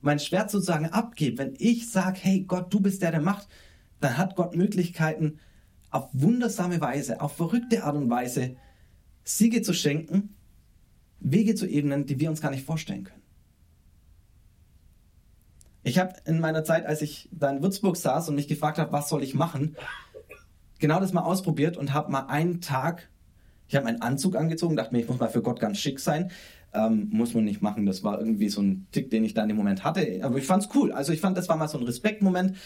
mein 0.00 0.18
Schwert 0.18 0.50
sozusagen 0.50 0.86
abgebe, 0.86 1.38
wenn 1.38 1.54
ich 1.58 1.90
sage, 1.90 2.18
hey 2.22 2.40
Gott, 2.40 2.72
du 2.72 2.80
bist 2.80 3.02
der, 3.02 3.10
der 3.10 3.20
macht, 3.20 3.48
dann 4.00 4.16
hat 4.16 4.36
Gott 4.36 4.56
Möglichkeiten, 4.56 5.38
auf 5.90 6.08
wundersame 6.12 6.80
Weise, 6.80 7.20
auf 7.20 7.36
verrückte 7.36 7.84
Art 7.84 7.96
und 7.96 8.10
Weise 8.10 8.56
Siege 9.24 9.62
zu 9.62 9.72
schenken, 9.72 10.34
Wege 11.20 11.54
zu 11.54 11.66
ebnen, 11.66 12.06
die 12.06 12.20
wir 12.20 12.30
uns 12.30 12.40
gar 12.40 12.50
nicht 12.50 12.64
vorstellen 12.64 13.04
können. 13.04 13.22
Ich 15.82 15.98
habe 15.98 16.14
in 16.26 16.40
meiner 16.40 16.64
Zeit, 16.64 16.86
als 16.86 17.02
ich 17.02 17.28
da 17.32 17.50
in 17.50 17.62
Würzburg 17.62 17.96
saß 17.96 18.28
und 18.28 18.34
mich 18.34 18.48
gefragt 18.48 18.78
habe, 18.78 18.92
was 18.92 19.08
soll 19.08 19.22
ich 19.22 19.34
machen, 19.34 19.76
genau 20.78 21.00
das 21.00 21.12
mal 21.12 21.22
ausprobiert 21.22 21.76
und 21.76 21.94
habe 21.94 22.12
mal 22.12 22.26
einen 22.26 22.60
Tag, 22.60 23.08
ich 23.68 23.74
habe 23.74 23.84
meinen 23.84 24.02
Anzug 24.02 24.36
angezogen, 24.36 24.76
dachte 24.76 24.94
mir, 24.94 25.00
ich 25.00 25.08
muss 25.08 25.18
mal 25.18 25.28
für 25.28 25.42
Gott 25.42 25.60
ganz 25.60 25.78
schick 25.78 26.00
sein. 26.00 26.30
Ähm, 26.74 27.08
muss 27.10 27.32
man 27.32 27.44
nicht 27.44 27.62
machen. 27.62 27.86
Das 27.86 28.04
war 28.04 28.18
irgendwie 28.18 28.50
so 28.50 28.60
ein 28.60 28.86
Tick, 28.92 29.10
den 29.10 29.24
ich 29.24 29.32
da 29.32 29.42
in 29.42 29.48
dem 29.48 29.56
Moment 29.56 29.84
hatte. 29.84 30.20
Aber 30.22 30.36
ich 30.36 30.44
fand 30.44 30.64
es 30.64 30.68
cool. 30.74 30.92
Also 30.92 31.12
ich 31.12 31.20
fand, 31.20 31.36
das 31.36 31.48
war 31.48 31.56
mal 31.56 31.68
so 31.68 31.78
ein 31.78 31.84
Respektmoment 31.84 32.56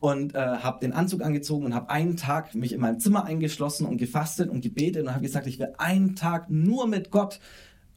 und 0.00 0.34
äh, 0.34 0.38
habe 0.38 0.80
den 0.80 0.92
Anzug 0.92 1.22
angezogen 1.22 1.66
und 1.66 1.74
habe 1.74 1.90
einen 1.90 2.16
Tag 2.16 2.54
mich 2.54 2.72
in 2.72 2.80
meinem 2.80 3.00
Zimmer 3.00 3.24
eingeschlossen 3.24 3.86
und 3.86 3.96
gefastet 3.96 4.50
und 4.50 4.60
gebetet 4.60 5.02
und 5.04 5.12
habe 5.12 5.22
gesagt, 5.22 5.46
ich 5.46 5.58
will 5.58 5.72
einen 5.78 6.16
Tag 6.16 6.50
nur 6.50 6.86
mit 6.86 7.10
Gott 7.10 7.40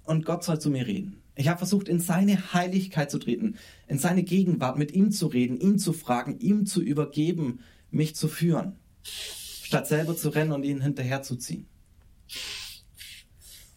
und 0.04 0.26
Gott 0.26 0.44
soll 0.44 0.60
zu 0.60 0.70
mir 0.70 0.88
reden. 0.88 1.22
Ich 1.36 1.48
habe 1.48 1.58
versucht, 1.58 1.88
in 1.88 2.00
seine 2.00 2.54
Heiligkeit 2.54 3.10
zu 3.12 3.18
treten, 3.18 3.56
in 3.88 3.98
seine 3.98 4.24
Gegenwart, 4.24 4.78
mit 4.78 4.92
ihm 4.94 5.12
zu 5.12 5.28
reden, 5.28 5.58
ihn 5.60 5.80
zu 5.80 5.94
fragen, 5.94 6.40
ihm 6.40 6.66
zu 6.66 6.82
übergeben, 6.82 7.60
mich 7.92 8.16
zu 8.16 8.28
führen, 8.28 8.76
statt 9.04 9.88
selber 9.88 10.18
zu 10.18 10.30
rennen 10.30 10.52
und 10.52 10.64
ihn 10.64 10.82
hinterherzuziehen. 10.82 11.68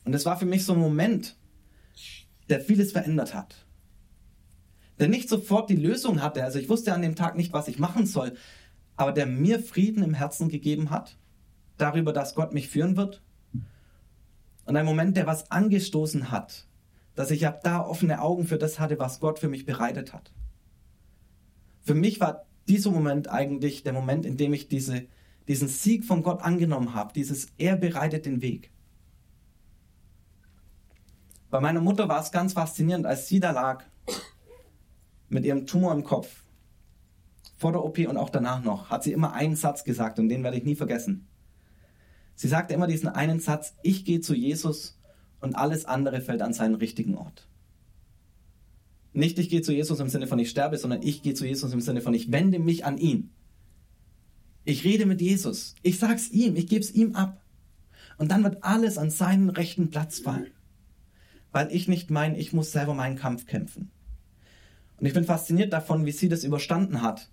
Und 0.05 0.15
es 0.15 0.27
war 0.27 0.39
für 0.39 0.47
mich 0.47 0.65
so 0.65 0.73
ein 0.73 0.81
Moment, 0.81 1.37
der 2.49 2.61
vieles 2.61 2.93
verändert 2.93 3.35
hat. 3.35 3.62
Der 5.03 5.09
nicht 5.09 5.29
sofort 5.29 5.69
die 5.69 5.75
Lösung 5.75 6.23
hatte, 6.23 6.45
also 6.45 6.61
ich 6.61 6.69
wusste 6.69 6.95
an 6.95 7.03
dem 7.03 7.17
Tag 7.17 7.37
nicht, 7.37 7.53
was 7.53 7.67
ich 7.67 7.81
machen 7.81 8.07
soll, 8.07 8.35
aber 8.95 9.11
der 9.11 9.27
mir 9.27 9.59
Frieden 9.59 10.01
im 10.05 10.15
Herzen 10.15 10.49
gegeben 10.49 10.91
hat, 10.91 11.19
darüber, 11.77 12.12
dass 12.12 12.37
Gott 12.37 12.55
mich 12.55 12.69
führen 12.69 12.97
wird. 12.97 13.21
Und 14.65 14.77
ein 14.77 14.87
Moment, 14.87 15.17
der 15.17 15.27
was 15.27 15.51
angestoßen 15.51 16.31
hat, 16.31 16.69
dass 17.17 17.33
ich 17.33 17.49
ab 17.49 17.65
da 17.65 17.85
offene 17.85 18.23
Augen 18.23 18.47
für 18.47 18.59
das 18.59 18.79
hatte, 18.79 18.97
was 19.01 19.19
Gott 19.19 19.41
für 19.41 19.49
mich 19.49 19.67
bereitet 19.67 20.12
hat. 20.12 20.31
Für 21.81 21.95
mich 21.95 22.21
war 22.21 22.47
dieser 22.69 22.93
Moment 22.93 23.29
eigentlich 23.29 23.83
der 23.83 23.95
Moment, 23.95 24.25
in 24.25 24.37
dem 24.37 24.53
ich 24.53 24.69
diese, 24.69 25.09
diesen 25.49 25.67
Sieg 25.67 26.05
von 26.05 26.23
Gott 26.23 26.43
angenommen 26.43 26.95
habe, 26.95 27.12
dieses 27.12 27.49
Er 27.59 27.75
bereitet 27.75 28.25
den 28.25 28.41
Weg. 28.41 28.71
Bei 31.51 31.59
meiner 31.59 31.81
Mutter 31.81 32.09
war 32.09 32.21
es 32.21 32.31
ganz 32.31 32.53
faszinierend, 32.53 33.05
als 33.05 33.27
sie 33.27 33.41
da 33.41 33.51
lag 33.51 33.85
mit 35.33 35.45
ihrem 35.45 35.66
Tumor 35.66 35.92
im 35.92 36.05
Kopf. 36.05 36.45
Vor 37.57 37.73
der 37.73 37.85
OP 37.85 37.99
und 37.99 38.16
auch 38.16 38.31
danach 38.31 38.62
noch 38.62 38.90
hat 38.90 39.03
sie 39.03 39.12
immer 39.12 39.33
einen 39.33 39.57
Satz 39.57 39.85
gesagt 39.85 40.18
und 40.18 40.29
den 40.29 40.42
werde 40.42 40.59
ich 40.59 40.64
nie 40.64 40.75
vergessen. 40.75 41.29
Sie 42.35 42.49
sagte 42.49 42.75
immer 42.75 42.87
diesen 42.87 43.09
einen 43.09 43.40
Satz, 43.40 43.75
ich 43.83 44.05
gehe 44.05 44.21
zu 44.21 44.35
Jesus 44.35 44.99
und 45.40 45.55
alles 45.55 45.85
andere 45.85 46.21
fällt 46.21 46.42
an 46.42 46.53
seinen 46.53 46.75
richtigen 46.75 47.16
Ort. 47.16 47.49
Nicht 49.12 49.38
ich 49.38 49.49
gehe 49.49 49.62
zu 49.62 49.73
Jesus 49.73 50.01
im 50.01 50.09
Sinne 50.09 50.27
von 50.27 50.38
ich 50.38 50.51
sterbe, 50.51 50.79
sondern 50.79 51.03
ich 51.03 51.23
gehe 51.23 51.35
zu 51.35 51.47
Jesus 51.47 51.73
im 51.73 51.81
Sinne 51.81 52.01
von 52.01 52.14
ich 52.14 52.33
wende 52.33 52.59
mich 52.59 52.85
an 52.85 52.99
ihn. 52.99 53.31
Ich 54.64 54.85
rede 54.85 55.07
mit 55.07 55.21
Jesus. 55.21 55.75
Ich 55.83 55.99
sag's 55.99 56.31
ihm, 56.31 56.57
ich 56.57 56.66
gebe 56.66 56.85
es 56.85 56.92
ihm 56.92 57.14
ab. 57.14 57.45
Und 58.16 58.31
dann 58.31 58.45
wird 58.45 58.62
alles 58.62 58.99
an 58.99 59.11
seinen 59.11 59.51
rechten 59.51 59.90
Platz 59.90 60.21
fallen. 60.21 60.53
Weil 61.51 61.73
ich 61.73 61.88
nicht 61.88 62.11
meine, 62.11 62.38
ich 62.38 62.53
muss 62.53 62.73
selber 62.73 62.95
meinen 62.95 63.16
Kampf 63.16 63.47
kämpfen. 63.47 63.90
Und 65.03 65.09
ich 65.09 65.15
bin 65.15 65.25
fasziniert 65.25 65.73
davon, 65.73 66.07
wie 66.07 66.12
sie 66.12 66.29
das 66.29 66.45
überstanden 66.45 67.03
hat. 67.03 67.29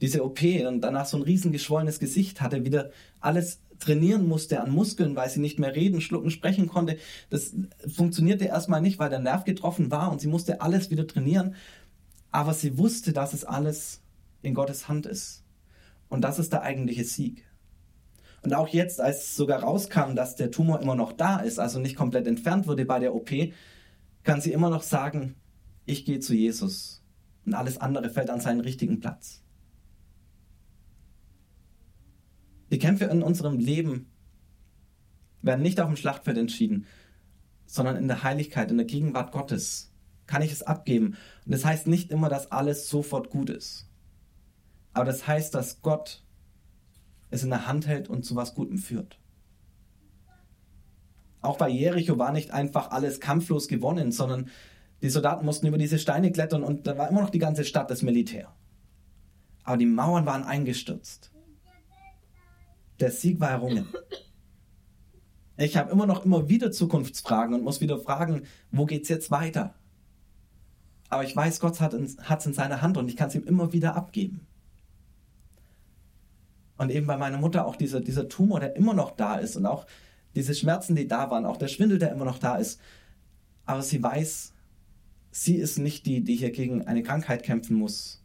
Diese 0.00 0.24
OP 0.24 0.40
und 0.66 0.80
danach 0.80 1.04
so 1.04 1.18
ein 1.18 1.22
riesen 1.22 1.52
geschwollenes 1.52 1.98
Gesicht 1.98 2.40
hatte, 2.40 2.64
wieder 2.64 2.90
alles 3.20 3.60
trainieren 3.80 4.26
musste 4.26 4.62
an 4.62 4.70
Muskeln, 4.70 5.14
weil 5.14 5.28
sie 5.28 5.40
nicht 5.40 5.58
mehr 5.58 5.76
reden, 5.76 6.00
schlucken, 6.00 6.30
sprechen 6.30 6.68
konnte. 6.68 6.96
Das 7.28 7.54
funktionierte 7.86 8.46
erstmal 8.46 8.80
nicht, 8.80 8.98
weil 8.98 9.10
der 9.10 9.18
Nerv 9.18 9.44
getroffen 9.44 9.90
war 9.90 10.10
und 10.10 10.22
sie 10.22 10.26
musste 10.26 10.62
alles 10.62 10.88
wieder 10.88 11.06
trainieren. 11.06 11.54
Aber 12.30 12.54
sie 12.54 12.78
wusste, 12.78 13.12
dass 13.12 13.34
es 13.34 13.44
alles 13.44 14.00
in 14.40 14.54
Gottes 14.54 14.88
Hand 14.88 15.04
ist. 15.04 15.44
Und 16.08 16.22
das 16.22 16.38
ist 16.38 16.54
der 16.54 16.62
eigentliche 16.62 17.04
Sieg. 17.04 17.44
Und 18.40 18.54
auch 18.54 18.68
jetzt, 18.68 19.02
als 19.02 19.36
sogar 19.36 19.60
rauskam, 19.60 20.14
dass 20.14 20.34
der 20.34 20.50
Tumor 20.50 20.80
immer 20.80 20.94
noch 20.94 21.12
da 21.12 21.40
ist, 21.40 21.58
also 21.58 21.78
nicht 21.78 21.94
komplett 21.94 22.26
entfernt 22.26 22.66
wurde 22.66 22.86
bei 22.86 23.00
der 23.00 23.14
OP, 23.14 23.30
kann 24.22 24.40
sie 24.40 24.52
immer 24.52 24.70
noch 24.70 24.82
sagen, 24.82 25.34
ich 25.84 26.06
gehe 26.06 26.20
zu 26.20 26.34
Jesus 26.34 27.01
und 27.44 27.54
alles 27.54 27.78
andere 27.78 28.10
fällt 28.10 28.30
an 28.30 28.40
seinen 28.40 28.60
richtigen 28.60 29.00
Platz. 29.00 29.42
Die 32.70 32.78
Kämpfe 32.78 33.04
in 33.04 33.22
unserem 33.22 33.58
Leben 33.58 34.10
werden 35.42 35.62
nicht 35.62 35.80
auf 35.80 35.88
dem 35.88 35.96
Schlachtfeld 35.96 36.38
entschieden, 36.38 36.86
sondern 37.66 37.96
in 37.96 38.08
der 38.08 38.22
Heiligkeit, 38.22 38.70
in 38.70 38.78
der 38.78 38.86
Gegenwart 38.86 39.32
Gottes. 39.32 39.92
Kann 40.26 40.42
ich 40.42 40.52
es 40.52 40.62
abgeben? 40.62 41.16
Und 41.44 41.52
das 41.52 41.64
heißt 41.64 41.86
nicht 41.86 42.10
immer, 42.10 42.28
dass 42.28 42.50
alles 42.50 42.88
sofort 42.88 43.30
gut 43.30 43.50
ist. 43.50 43.88
Aber 44.94 45.04
das 45.04 45.26
heißt, 45.26 45.54
dass 45.54 45.82
Gott 45.82 46.24
es 47.30 47.42
in 47.42 47.50
der 47.50 47.66
Hand 47.66 47.86
hält 47.86 48.08
und 48.08 48.24
zu 48.24 48.36
was 48.36 48.54
Gutem 48.54 48.78
führt. 48.78 49.18
Auch 51.40 51.58
bei 51.58 51.68
Jericho 51.68 52.18
war 52.18 52.32
nicht 52.32 52.52
einfach 52.52 52.90
alles 52.90 53.18
kampflos 53.18 53.68
gewonnen, 53.68 54.12
sondern 54.12 54.48
die 55.02 55.10
Soldaten 55.10 55.44
mussten 55.44 55.66
über 55.66 55.78
diese 55.78 55.98
Steine 55.98 56.30
klettern 56.30 56.62
und 56.62 56.86
da 56.86 56.96
war 56.96 57.08
immer 57.08 57.22
noch 57.22 57.30
die 57.30 57.38
ganze 57.38 57.64
Stadt 57.64 57.90
das 57.90 58.02
Militär. 58.02 58.54
Aber 59.64 59.76
die 59.76 59.86
Mauern 59.86 60.26
waren 60.26 60.44
eingestürzt. 60.44 61.32
Der 63.00 63.10
Sieg 63.10 63.40
war 63.40 63.50
errungen. 63.50 63.88
Ich 65.56 65.76
habe 65.76 65.90
immer 65.90 66.06
noch 66.06 66.24
immer 66.24 66.48
wieder 66.48 66.70
Zukunftsfragen 66.70 67.54
und 67.54 67.62
muss 67.62 67.80
wieder 67.80 67.98
fragen, 67.98 68.42
wo 68.70 68.86
geht's 68.86 69.08
jetzt 69.08 69.30
weiter? 69.30 69.74
Aber 71.08 71.24
ich 71.24 71.36
weiß, 71.36 71.60
Gott 71.60 71.80
hat 71.80 71.92
es 71.94 72.46
in 72.46 72.54
seiner 72.54 72.80
Hand 72.80 72.96
und 72.96 73.08
ich 73.08 73.16
kann 73.16 73.28
es 73.28 73.34
ihm 73.34 73.44
immer 73.44 73.72
wieder 73.72 73.96
abgeben. 73.96 74.46
Und 76.78 76.90
eben 76.90 77.06
bei 77.06 77.16
meiner 77.16 77.38
Mutter 77.38 77.66
auch 77.66 77.76
dieser, 77.76 78.00
dieser 78.00 78.28
Tumor, 78.28 78.60
der 78.60 78.76
immer 78.76 78.94
noch 78.94 79.10
da 79.14 79.36
ist 79.36 79.56
und 79.56 79.66
auch 79.66 79.86
diese 80.34 80.54
Schmerzen, 80.54 80.96
die 80.96 81.06
da 81.06 81.30
waren, 81.30 81.44
auch 81.44 81.58
der 81.58 81.68
Schwindel, 81.68 81.98
der 81.98 82.12
immer 82.12 82.24
noch 82.24 82.38
da 82.38 82.56
ist. 82.56 82.80
Aber 83.66 83.82
sie 83.82 84.02
weiß, 84.02 84.54
sie 85.32 85.56
ist 85.56 85.78
nicht 85.78 86.06
die, 86.06 86.22
die 86.22 86.36
hier 86.36 86.52
gegen 86.52 86.86
eine 86.86 87.02
Krankheit 87.02 87.42
kämpfen 87.42 87.76
muss, 87.76 88.22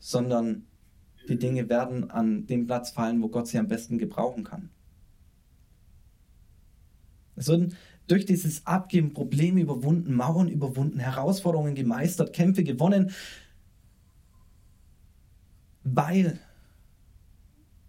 sondern 0.00 0.66
die 1.28 1.38
Dinge 1.38 1.68
werden 1.68 2.10
an 2.10 2.46
den 2.46 2.66
Platz 2.66 2.90
fallen, 2.90 3.22
wo 3.22 3.28
Gott 3.28 3.46
sie 3.46 3.58
am 3.58 3.68
besten 3.68 3.98
gebrauchen 3.98 4.44
kann. 4.44 4.70
Es 7.36 7.46
würden 7.46 7.76
durch 8.08 8.24
dieses 8.24 8.66
Abgeben 8.66 9.12
Probleme 9.12 9.60
überwunden, 9.60 10.14
Mauern 10.14 10.48
überwunden, 10.48 10.98
Herausforderungen 10.98 11.74
gemeistert, 11.74 12.32
Kämpfe 12.32 12.64
gewonnen, 12.64 13.12
weil 15.84 16.40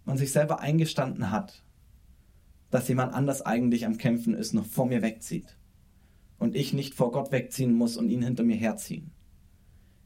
man 0.04 0.18
sich 0.18 0.34
selber 0.34 0.60
eingestanden 0.60 1.32
hat, 1.32 1.64
dass 2.70 2.90
jemand 2.90 3.14
anders 3.14 3.42
eigentlich 3.42 3.86
am 3.86 3.98
Kämpfen 3.98 4.34
ist, 4.34 4.54
noch 4.54 4.66
vor 4.66 4.86
mir 4.86 5.02
wegzieht. 5.02 5.59
Und 6.40 6.56
ich 6.56 6.74
nicht 6.74 6.96
vor 6.96 7.12
Gott 7.12 7.32
wegziehen 7.32 7.74
muss 7.74 7.98
und 7.98 8.10
ihn 8.10 8.24
hinter 8.24 8.44
mir 8.44 8.56
herziehen. 8.56 9.12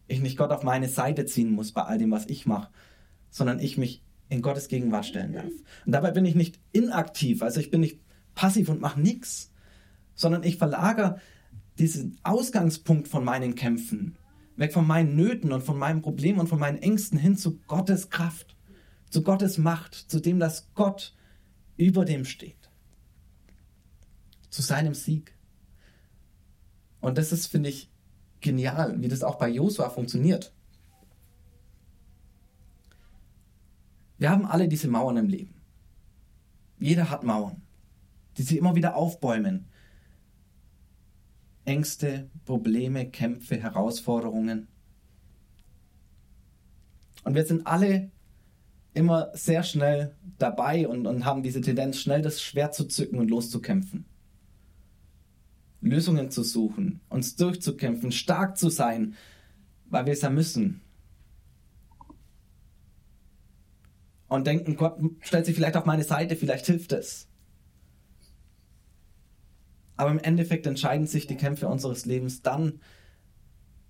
Ich 0.08 0.20
nicht 0.20 0.38
Gott 0.38 0.52
auf 0.52 0.64
meine 0.64 0.90
Seite 0.90 1.26
ziehen 1.26 1.52
muss 1.52 1.72
bei 1.72 1.84
all 1.84 1.98
dem, 1.98 2.12
was 2.12 2.26
ich 2.26 2.46
mache, 2.46 2.70
sondern 3.30 3.60
ich 3.60 3.78
mich 3.78 4.04
in 4.30 4.42
Gottes 4.42 4.68
Gegenwart 4.68 5.06
stellen 5.06 5.34
darf. 5.34 5.52
Und 5.86 5.92
dabei 5.92 6.12
bin 6.12 6.26
ich 6.26 6.36
nicht 6.36 6.60
inaktiv, 6.72 7.42
also 7.42 7.60
ich 7.60 7.72
bin 7.72 7.82
nicht 7.82 8.00
passiv 8.36 8.68
und 8.70 8.82
mache 8.82 9.00
nichts, 9.00 9.54
sondern 10.16 10.44
ich 10.44 10.58
verlagere 10.58 11.22
diesen 11.78 12.18
Ausgangspunkt 12.24 13.08
von 13.08 13.24
meinen 13.24 13.56
Kämpfen 13.56 14.18
weg 14.56 14.74
von 14.74 14.86
meinen 14.86 15.16
Nöten 15.16 15.52
und 15.52 15.64
von 15.64 15.78
meinem 15.78 16.02
Problem 16.02 16.40
und 16.40 16.48
von 16.48 16.60
meinen 16.60 16.82
Ängsten 16.82 17.18
hin 17.18 17.38
zu 17.38 17.60
Gottes 17.68 18.10
Kraft, 18.10 18.56
zu 19.10 19.24
Gottes 19.24 19.58
Macht, 19.58 19.96
zu 19.96 20.20
dem, 20.20 20.40
dass 20.40 20.74
Gott 20.74 21.16
über 21.78 22.06
dem 22.06 22.26
steht, 22.26 22.70
zu 24.50 24.62
seinem 24.62 24.94
Sieg. 24.94 25.36
Und 27.04 27.18
das 27.18 27.34
ist, 27.34 27.48
finde 27.48 27.68
ich, 27.68 27.92
genial, 28.40 29.02
wie 29.02 29.10
das 29.10 29.24
auch 29.24 29.36
bei 29.36 29.50
Josua 29.50 29.90
funktioniert. 29.90 30.54
Wir 34.18 34.30
haben 34.30 34.46
alle 34.46 34.70
diese 34.70 34.88
Mauern 34.88 35.18
im 35.18 35.28
Leben. 35.28 35.54
Jeder 36.80 37.10
hat 37.10 37.26
Mauern, 37.26 37.62
die 38.38 38.44
sie 38.44 38.58
immer 38.58 38.76
wieder 38.76 38.96
aufbäumen. 38.96 39.66
Ängste, 41.66 42.30
Probleme, 42.46 43.12
Kämpfe, 43.12 43.58
Herausforderungen. 43.58 44.70
Und 47.26 47.36
wir 47.36 47.46
sind 47.46 47.68
alle 47.68 48.12
immer 48.94 49.30
sehr 49.34 49.64
schnell 49.64 50.16
dabei 50.38 50.88
und, 50.88 51.06
und 51.06 51.26
haben 51.26 51.44
diese 51.44 51.60
Tendenz, 51.60 51.98
schnell 51.98 52.22
das 52.22 52.42
Schwert 52.42 52.74
zu 52.74 52.86
zücken 52.86 53.20
und 53.20 53.30
loszukämpfen. 53.30 54.06
Lösungen 55.84 56.32
zu 56.32 56.44
suchen, 56.44 57.02
uns 57.10 57.36
durchzukämpfen, 57.36 58.12
stark 58.12 58.58
zu 58.58 58.70
sein, 58.70 59.16
weil 59.86 60.06
wir 60.06 60.14
es 60.14 60.22
ja 60.22 60.30
müssen. 60.30 60.82
Und 64.28 64.48
denken, 64.48 64.78
Gott 64.78 65.00
stellt 65.20 65.46
sich 65.46 65.56
vielleicht 65.56 65.78
auf 65.78 65.86
meine 65.86 66.04
Seite, 66.04 66.36
vielleicht 66.36 66.66
hilft 66.66 66.94
es. 66.94 67.28
Aber 69.96 70.10
im 70.10 70.20
Endeffekt 70.20 70.66
entscheiden 70.66 71.06
sich 71.06 71.28
die 71.28 71.38
Kämpfe 71.38 71.68
unseres 71.68 72.06
Lebens 72.06 72.42
dann, 72.42 72.80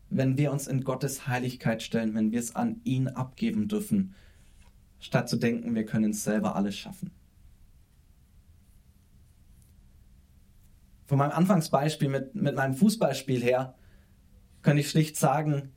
wenn 0.10 0.38
wir 0.38 0.52
uns 0.52 0.68
in 0.68 0.84
Gottes 0.84 1.28
Heiligkeit 1.28 1.82
stellen, 1.82 2.14
wenn 2.14 2.32
wir 2.32 2.40
es 2.40 2.56
an 2.56 2.82
ihn 2.84 3.08
abgeben 3.08 3.68
dürfen, 3.68 4.16
statt 5.00 5.30
zu 5.30 5.38
denken, 5.38 5.76
wir 5.76 5.86
können 5.86 6.12
es 6.12 6.24
selber 6.24 6.56
alles 6.56 6.76
schaffen. 6.76 7.12
Von 11.14 11.20
meinem 11.20 11.34
Anfangsbeispiel 11.34 12.10
mit, 12.10 12.34
mit 12.34 12.56
meinem 12.56 12.74
Fußballspiel 12.74 13.44
her 13.44 13.76
kann 14.64 14.80
ich 14.80 14.90
schlicht 14.90 15.16
sagen, 15.16 15.72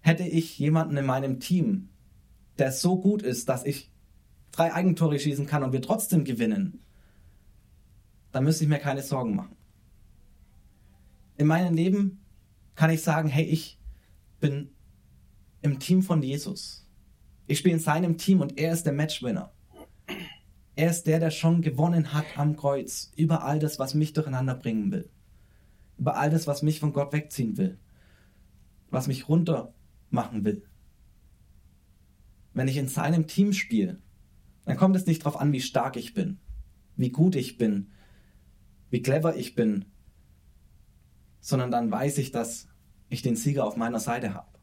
hätte 0.00 0.22
ich 0.22 0.58
jemanden 0.58 0.96
in 0.96 1.04
meinem 1.04 1.40
Team, 1.40 1.90
der 2.56 2.72
so 2.72 2.98
gut 2.98 3.20
ist, 3.20 3.50
dass 3.50 3.66
ich 3.66 3.92
drei 4.52 4.72
Eigentore 4.72 5.18
schießen 5.18 5.44
kann 5.44 5.62
und 5.62 5.74
wir 5.74 5.82
trotzdem 5.82 6.24
gewinnen, 6.24 6.82
dann 8.32 8.44
müsste 8.44 8.64
ich 8.64 8.70
mir 8.70 8.78
keine 8.78 9.02
Sorgen 9.02 9.36
machen. 9.36 9.58
In 11.36 11.48
meinem 11.48 11.74
Leben 11.74 12.24
kann 12.76 12.88
ich 12.88 13.02
sagen, 13.02 13.28
hey, 13.28 13.44
ich 13.44 13.78
bin 14.40 14.70
im 15.60 15.80
Team 15.80 16.02
von 16.02 16.22
Jesus. 16.22 16.88
Ich 17.46 17.58
spiele 17.58 17.74
in 17.74 17.80
seinem 17.80 18.16
Team 18.16 18.40
und 18.40 18.58
er 18.58 18.72
ist 18.72 18.86
der 18.86 18.94
Matchwinner. 18.94 19.52
Er 20.76 20.90
ist 20.90 21.04
der, 21.04 21.18
der 21.18 21.30
schon 21.30 21.62
gewonnen 21.62 22.12
hat 22.12 22.26
am 22.36 22.54
Kreuz 22.54 23.10
über 23.16 23.42
all 23.42 23.58
das, 23.58 23.78
was 23.78 23.94
mich 23.94 24.12
durcheinander 24.12 24.54
bringen 24.54 24.92
will. 24.92 25.10
Über 25.96 26.18
all 26.18 26.28
das, 26.28 26.46
was 26.46 26.62
mich 26.62 26.80
von 26.80 26.92
Gott 26.92 27.14
wegziehen 27.14 27.56
will. 27.56 27.78
Was 28.90 29.08
mich 29.08 29.28
runter 29.28 29.72
machen 30.10 30.44
will. 30.44 30.62
Wenn 32.52 32.68
ich 32.68 32.76
in 32.76 32.88
seinem 32.88 33.26
Team 33.26 33.54
spiele, 33.54 34.02
dann 34.66 34.76
kommt 34.76 34.96
es 34.96 35.06
nicht 35.06 35.22
darauf 35.22 35.40
an, 35.40 35.52
wie 35.52 35.62
stark 35.62 35.96
ich 35.96 36.12
bin, 36.12 36.38
wie 36.96 37.10
gut 37.10 37.36
ich 37.36 37.56
bin, 37.56 37.90
wie 38.90 39.00
clever 39.00 39.36
ich 39.36 39.54
bin, 39.54 39.86
sondern 41.40 41.70
dann 41.70 41.90
weiß 41.90 42.18
ich, 42.18 42.32
dass 42.32 42.68
ich 43.08 43.22
den 43.22 43.36
Sieger 43.36 43.64
auf 43.64 43.76
meiner 43.76 44.00
Seite 44.00 44.34
habe. 44.34 44.58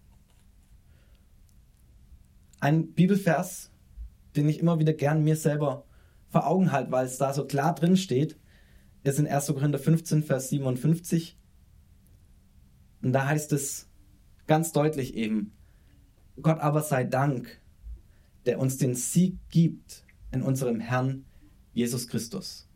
Ein 2.60 2.94
Bibelvers, 2.94 3.72
den 4.36 4.48
ich 4.48 4.60
immer 4.60 4.80
wieder 4.80 4.94
gern 4.94 5.24
mir 5.24 5.36
selber 5.36 5.86
vor 6.34 6.48
Augen 6.48 6.72
halte, 6.72 6.92
weil 6.92 7.06
es 7.06 7.18
da 7.18 7.32
so 7.32 7.46
klar 7.46 7.76
drin 7.76 7.96
steht, 7.96 8.38
ist 9.04 9.20
in 9.20 9.28
1. 9.28 9.48
Korinther 9.48 9.80
15, 9.80 10.24
Vers 10.24 10.50
57. 10.50 11.38
Und 13.04 13.14
da 13.14 13.28
heißt 13.28 13.54
es 13.54 13.88
ganz 14.48 14.72
deutlich 14.72 15.14
eben, 15.14 15.54
Gott 16.42 16.60
aber 16.60 16.82
sei 16.82 17.04
Dank, 17.04 17.62
der 18.46 18.60
uns 18.60 18.78
den 18.78 18.96
Sieg 18.96 19.38
gibt 19.50 20.04
in 20.32 20.42
unserem 20.42 20.80
Herrn 20.80 21.26
Jesus 21.74 22.08
Christus. 22.08 22.68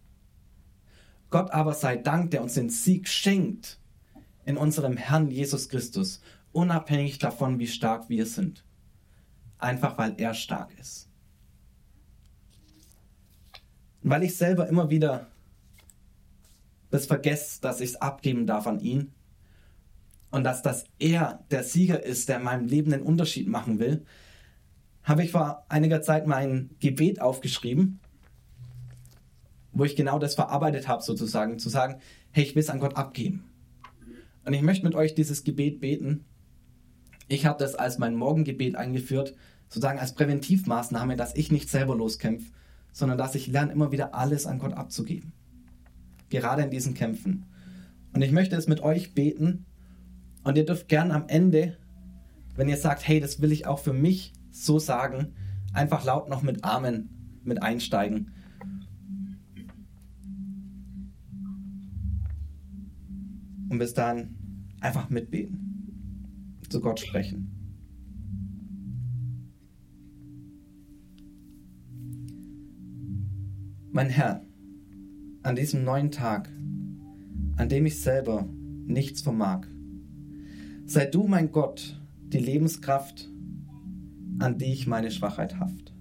Gott 1.32 1.52
aber 1.52 1.74
sei 1.74 1.98
Dank, 1.98 2.32
der 2.32 2.44
uns 2.44 2.54
den 2.54 2.70
Sieg 2.70 3.08
schenkt 3.08 3.80
in 4.46 4.56
unserem 4.56 4.98
Herrn 4.98 5.32
Jesus 5.32 5.68
Christus, 5.68 6.22
unabhängig 6.52 7.18
davon, 7.18 7.58
wie 7.60 7.68
stark 7.68 8.08
wir 8.08 8.28
sind. 8.28 8.64
Einfach 9.58 9.98
weil 9.98 10.14
er 10.18 10.36
stark 10.36 10.78
ist. 10.80 11.08
Und 13.97 13.97
weil 14.10 14.24
ich 14.24 14.36
selber 14.36 14.68
immer 14.68 14.90
wieder 14.90 15.28
das 16.90 17.06
vergesse, 17.06 17.62
dass 17.62 17.82
ich 17.82 17.92
es 17.92 18.02
abgeben 18.02 18.46
darf 18.48 18.68
an 18.68 18.80
ihn 18.80 19.12
und 20.32 20.44
dass 20.44 20.62
das 20.62 20.86
er 21.00 21.44
der 21.52 21.64
Sieger 21.64 22.04
ist, 22.04 22.30
der 22.30 22.38
in 22.38 22.44
meinem 22.44 22.68
Leben 22.68 22.92
den 22.92 23.02
Unterschied 23.02 23.48
machen 23.48 23.80
will, 23.80 24.06
habe 25.04 25.24
ich 25.24 25.32
vor 25.32 25.66
einiger 25.70 26.02
Zeit 26.02 26.28
mein 26.28 26.70
Gebet 26.80 27.22
aufgeschrieben 27.22 28.00
wo 29.78 29.86
ich 29.86 29.96
genau 29.96 30.18
das 30.20 30.36
verarbeitet 30.36 30.88
habe, 30.88 31.04
sozusagen, 31.04 31.60
zu 31.60 31.70
sagen, 31.70 32.02
hey, 32.32 32.44
ich 32.44 32.56
will 32.56 32.62
es 32.62 32.70
an 32.70 32.80
Gott 32.80 32.96
abgeben. 32.96 33.44
Und 34.44 34.54
ich 34.54 34.62
möchte 34.62 34.86
mit 34.86 34.96
euch 34.96 35.14
dieses 35.14 35.44
Gebet 35.44 35.80
beten. 35.80 36.26
Ich 37.28 37.46
habe 37.46 37.60
das 37.60 37.76
als 37.76 37.98
mein 37.98 38.16
Morgengebet 38.16 38.76
eingeführt, 38.76 39.36
sozusagen 39.68 40.00
als 40.00 40.16
Präventivmaßnahme, 40.16 41.16
dass 41.16 41.36
ich 41.36 41.52
nicht 41.52 41.70
selber 41.70 41.96
loskämpfe, 41.96 42.52
sondern 42.98 43.20
dass 43.20 43.36
ich 43.36 43.46
lerne, 43.46 43.72
immer 43.72 43.92
wieder 43.92 44.16
alles 44.16 44.48
an 44.48 44.58
Gott 44.58 44.74
abzugeben. 44.74 45.32
Gerade 46.30 46.64
in 46.64 46.72
diesen 46.72 46.96
Kämpfen. 46.96 47.46
Und 48.12 48.24
ich 48.24 48.32
möchte 48.32 48.56
es 48.56 48.68
mit 48.68 48.82
euch 48.82 49.14
beten. 49.14 49.68
Und 50.44 50.58
ihr 50.58 50.66
dürft 50.66 50.88
gern 50.88 51.12
am 51.12 51.28
Ende, 51.28 51.78
wenn 52.56 52.68
ihr 52.68 52.78
sagt, 52.78 53.08
hey, 53.08 53.20
das 53.20 53.40
will 53.40 53.52
ich 53.52 53.68
auch 53.68 53.78
für 53.78 53.94
mich 53.94 54.34
so 54.50 54.80
sagen, 54.80 55.36
einfach 55.74 56.06
laut 56.06 56.28
noch 56.28 56.42
mit 56.42 56.64
Amen 56.64 57.40
mit 57.44 57.62
einsteigen. 57.62 58.32
Und 63.70 63.78
bis 63.78 63.94
dahin 63.94 64.66
einfach 64.82 65.12
mitbeten, 65.12 66.58
zu 66.68 66.82
Gott 66.82 67.00
sprechen. 67.00 67.57
Mein 73.98 74.12
Herr, 74.12 74.46
an 75.42 75.56
diesem 75.56 75.84
neuen 75.84 76.12
Tag, 76.12 76.52
an 77.56 77.68
dem 77.68 77.88
ich 77.88 78.00
selber 78.00 78.48
nichts 78.86 79.22
vermag, 79.22 79.66
sei 80.86 81.08
du 81.08 81.28
mein 81.28 81.52
Gott, 81.52 82.00
die 82.28 82.38
Lebenskraft, 82.38 83.28
an 84.38 84.60
die 84.60 84.72
ich 84.72 84.86
meine 84.86 85.10
Schwachheit 85.10 85.60
haft. 85.60 85.96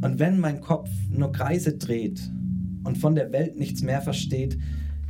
Und 0.00 0.18
wenn 0.20 0.40
mein 0.40 0.62
Kopf 0.62 0.88
nur 1.10 1.32
Kreise 1.32 1.76
dreht 1.76 2.22
und 2.82 2.96
von 2.96 3.14
der 3.14 3.30
Welt 3.32 3.58
nichts 3.58 3.82
mehr 3.82 4.00
versteht, 4.00 4.58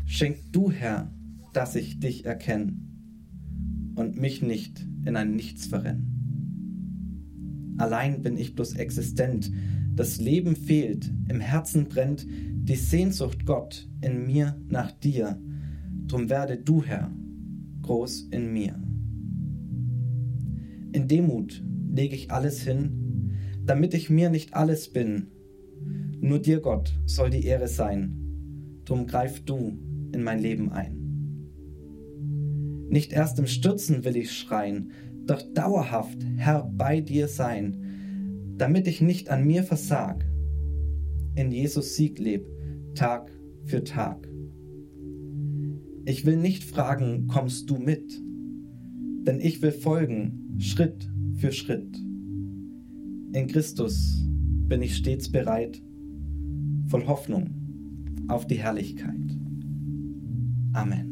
Schenk 0.07 0.39
du, 0.51 0.73
Herr, 0.73 1.09
dass 1.53 1.77
ich 1.77 2.01
dich 2.01 2.25
erkenne 2.25 2.73
und 3.95 4.21
mich 4.21 4.43
nicht 4.43 4.85
in 5.05 5.15
ein 5.15 5.37
Nichts 5.37 5.67
verrenne. 5.67 6.03
Allein 7.79 8.23
bin 8.23 8.37
ich 8.37 8.57
bloß 8.57 8.75
existent, 8.75 9.53
das 9.95 10.21
Leben 10.21 10.57
fehlt, 10.57 11.11
im 11.29 11.41
Herzen 11.41 11.89
brennt 11.89 12.27
die 12.29 12.77
Sehnsucht 12.77 13.45
Gott 13.47 13.89
in 14.01 14.27
mir 14.27 14.57
nach 14.69 14.93
dir, 14.93 15.41
drum 16.07 16.31
werde 16.31 16.57
du, 16.57 16.83
Herr, 16.83 17.11
groß 17.83 18.29
in 18.31 18.53
mir. 18.53 18.81
In 20.93 21.09
Demut 21.09 21.63
lege 21.91 22.15
ich 22.15 22.31
alles 22.31 22.63
hin, 22.63 23.33
damit 23.65 23.95
ich 23.95 24.11
mir 24.11 24.31
nicht 24.31 24.55
alles 24.55 24.93
bin. 24.93 25.29
Nur 26.21 26.39
dir, 26.39 26.61
Gott, 26.61 26.93
soll 27.07 27.31
die 27.31 27.45
Ehre 27.45 27.69
sein 27.69 28.23
drum 28.85 29.07
greif 29.07 29.45
du 29.45 29.79
in 30.13 30.23
mein 30.23 30.41
Leben 30.41 30.71
ein. 30.71 30.99
Nicht 32.89 33.13
erst 33.13 33.39
im 33.39 33.47
Stürzen 33.47 34.05
will 34.05 34.17
ich 34.17 34.33
schreien, 34.33 34.91
doch 35.25 35.41
dauerhaft, 35.55 36.19
Herr, 36.37 36.71
bei 36.77 37.01
dir 37.01 37.29
sein, 37.29 37.82
damit 38.59 38.87
ich 38.87 39.01
nicht 39.01 39.31
an 39.31 39.45
mir 39.45 39.63
versag, 39.63 40.25
in 41.35 41.51
Jesus 41.51 41.97
Sieg 41.97 42.19
leb, 42.19 42.47
Tag 42.95 43.31
für 43.65 43.85
Tag. 43.85 44.29
Ich 46.05 46.27
will 46.27 46.37
nicht 46.37 46.65
fragen, 46.65 47.27
kommst 47.29 47.71
du 47.71 47.77
mit? 47.79 48.21
Denn 49.25 49.41
ich 49.41 49.63
will 49.63 49.73
folgen, 49.73 50.57
Schritt 50.59 51.09
für 51.37 51.53
Schritt. 51.53 51.97
In 53.33 53.47
Christus 53.47 54.23
bin 54.69 54.83
ich 54.83 54.97
stets 54.97 55.31
bereit, 55.31 55.81
voll 56.89 57.07
Hoffnung 57.07 57.51
auf 58.29 58.47
die 58.47 58.59
Herrlichkeit. 58.59 59.39
Amen. 60.73 61.12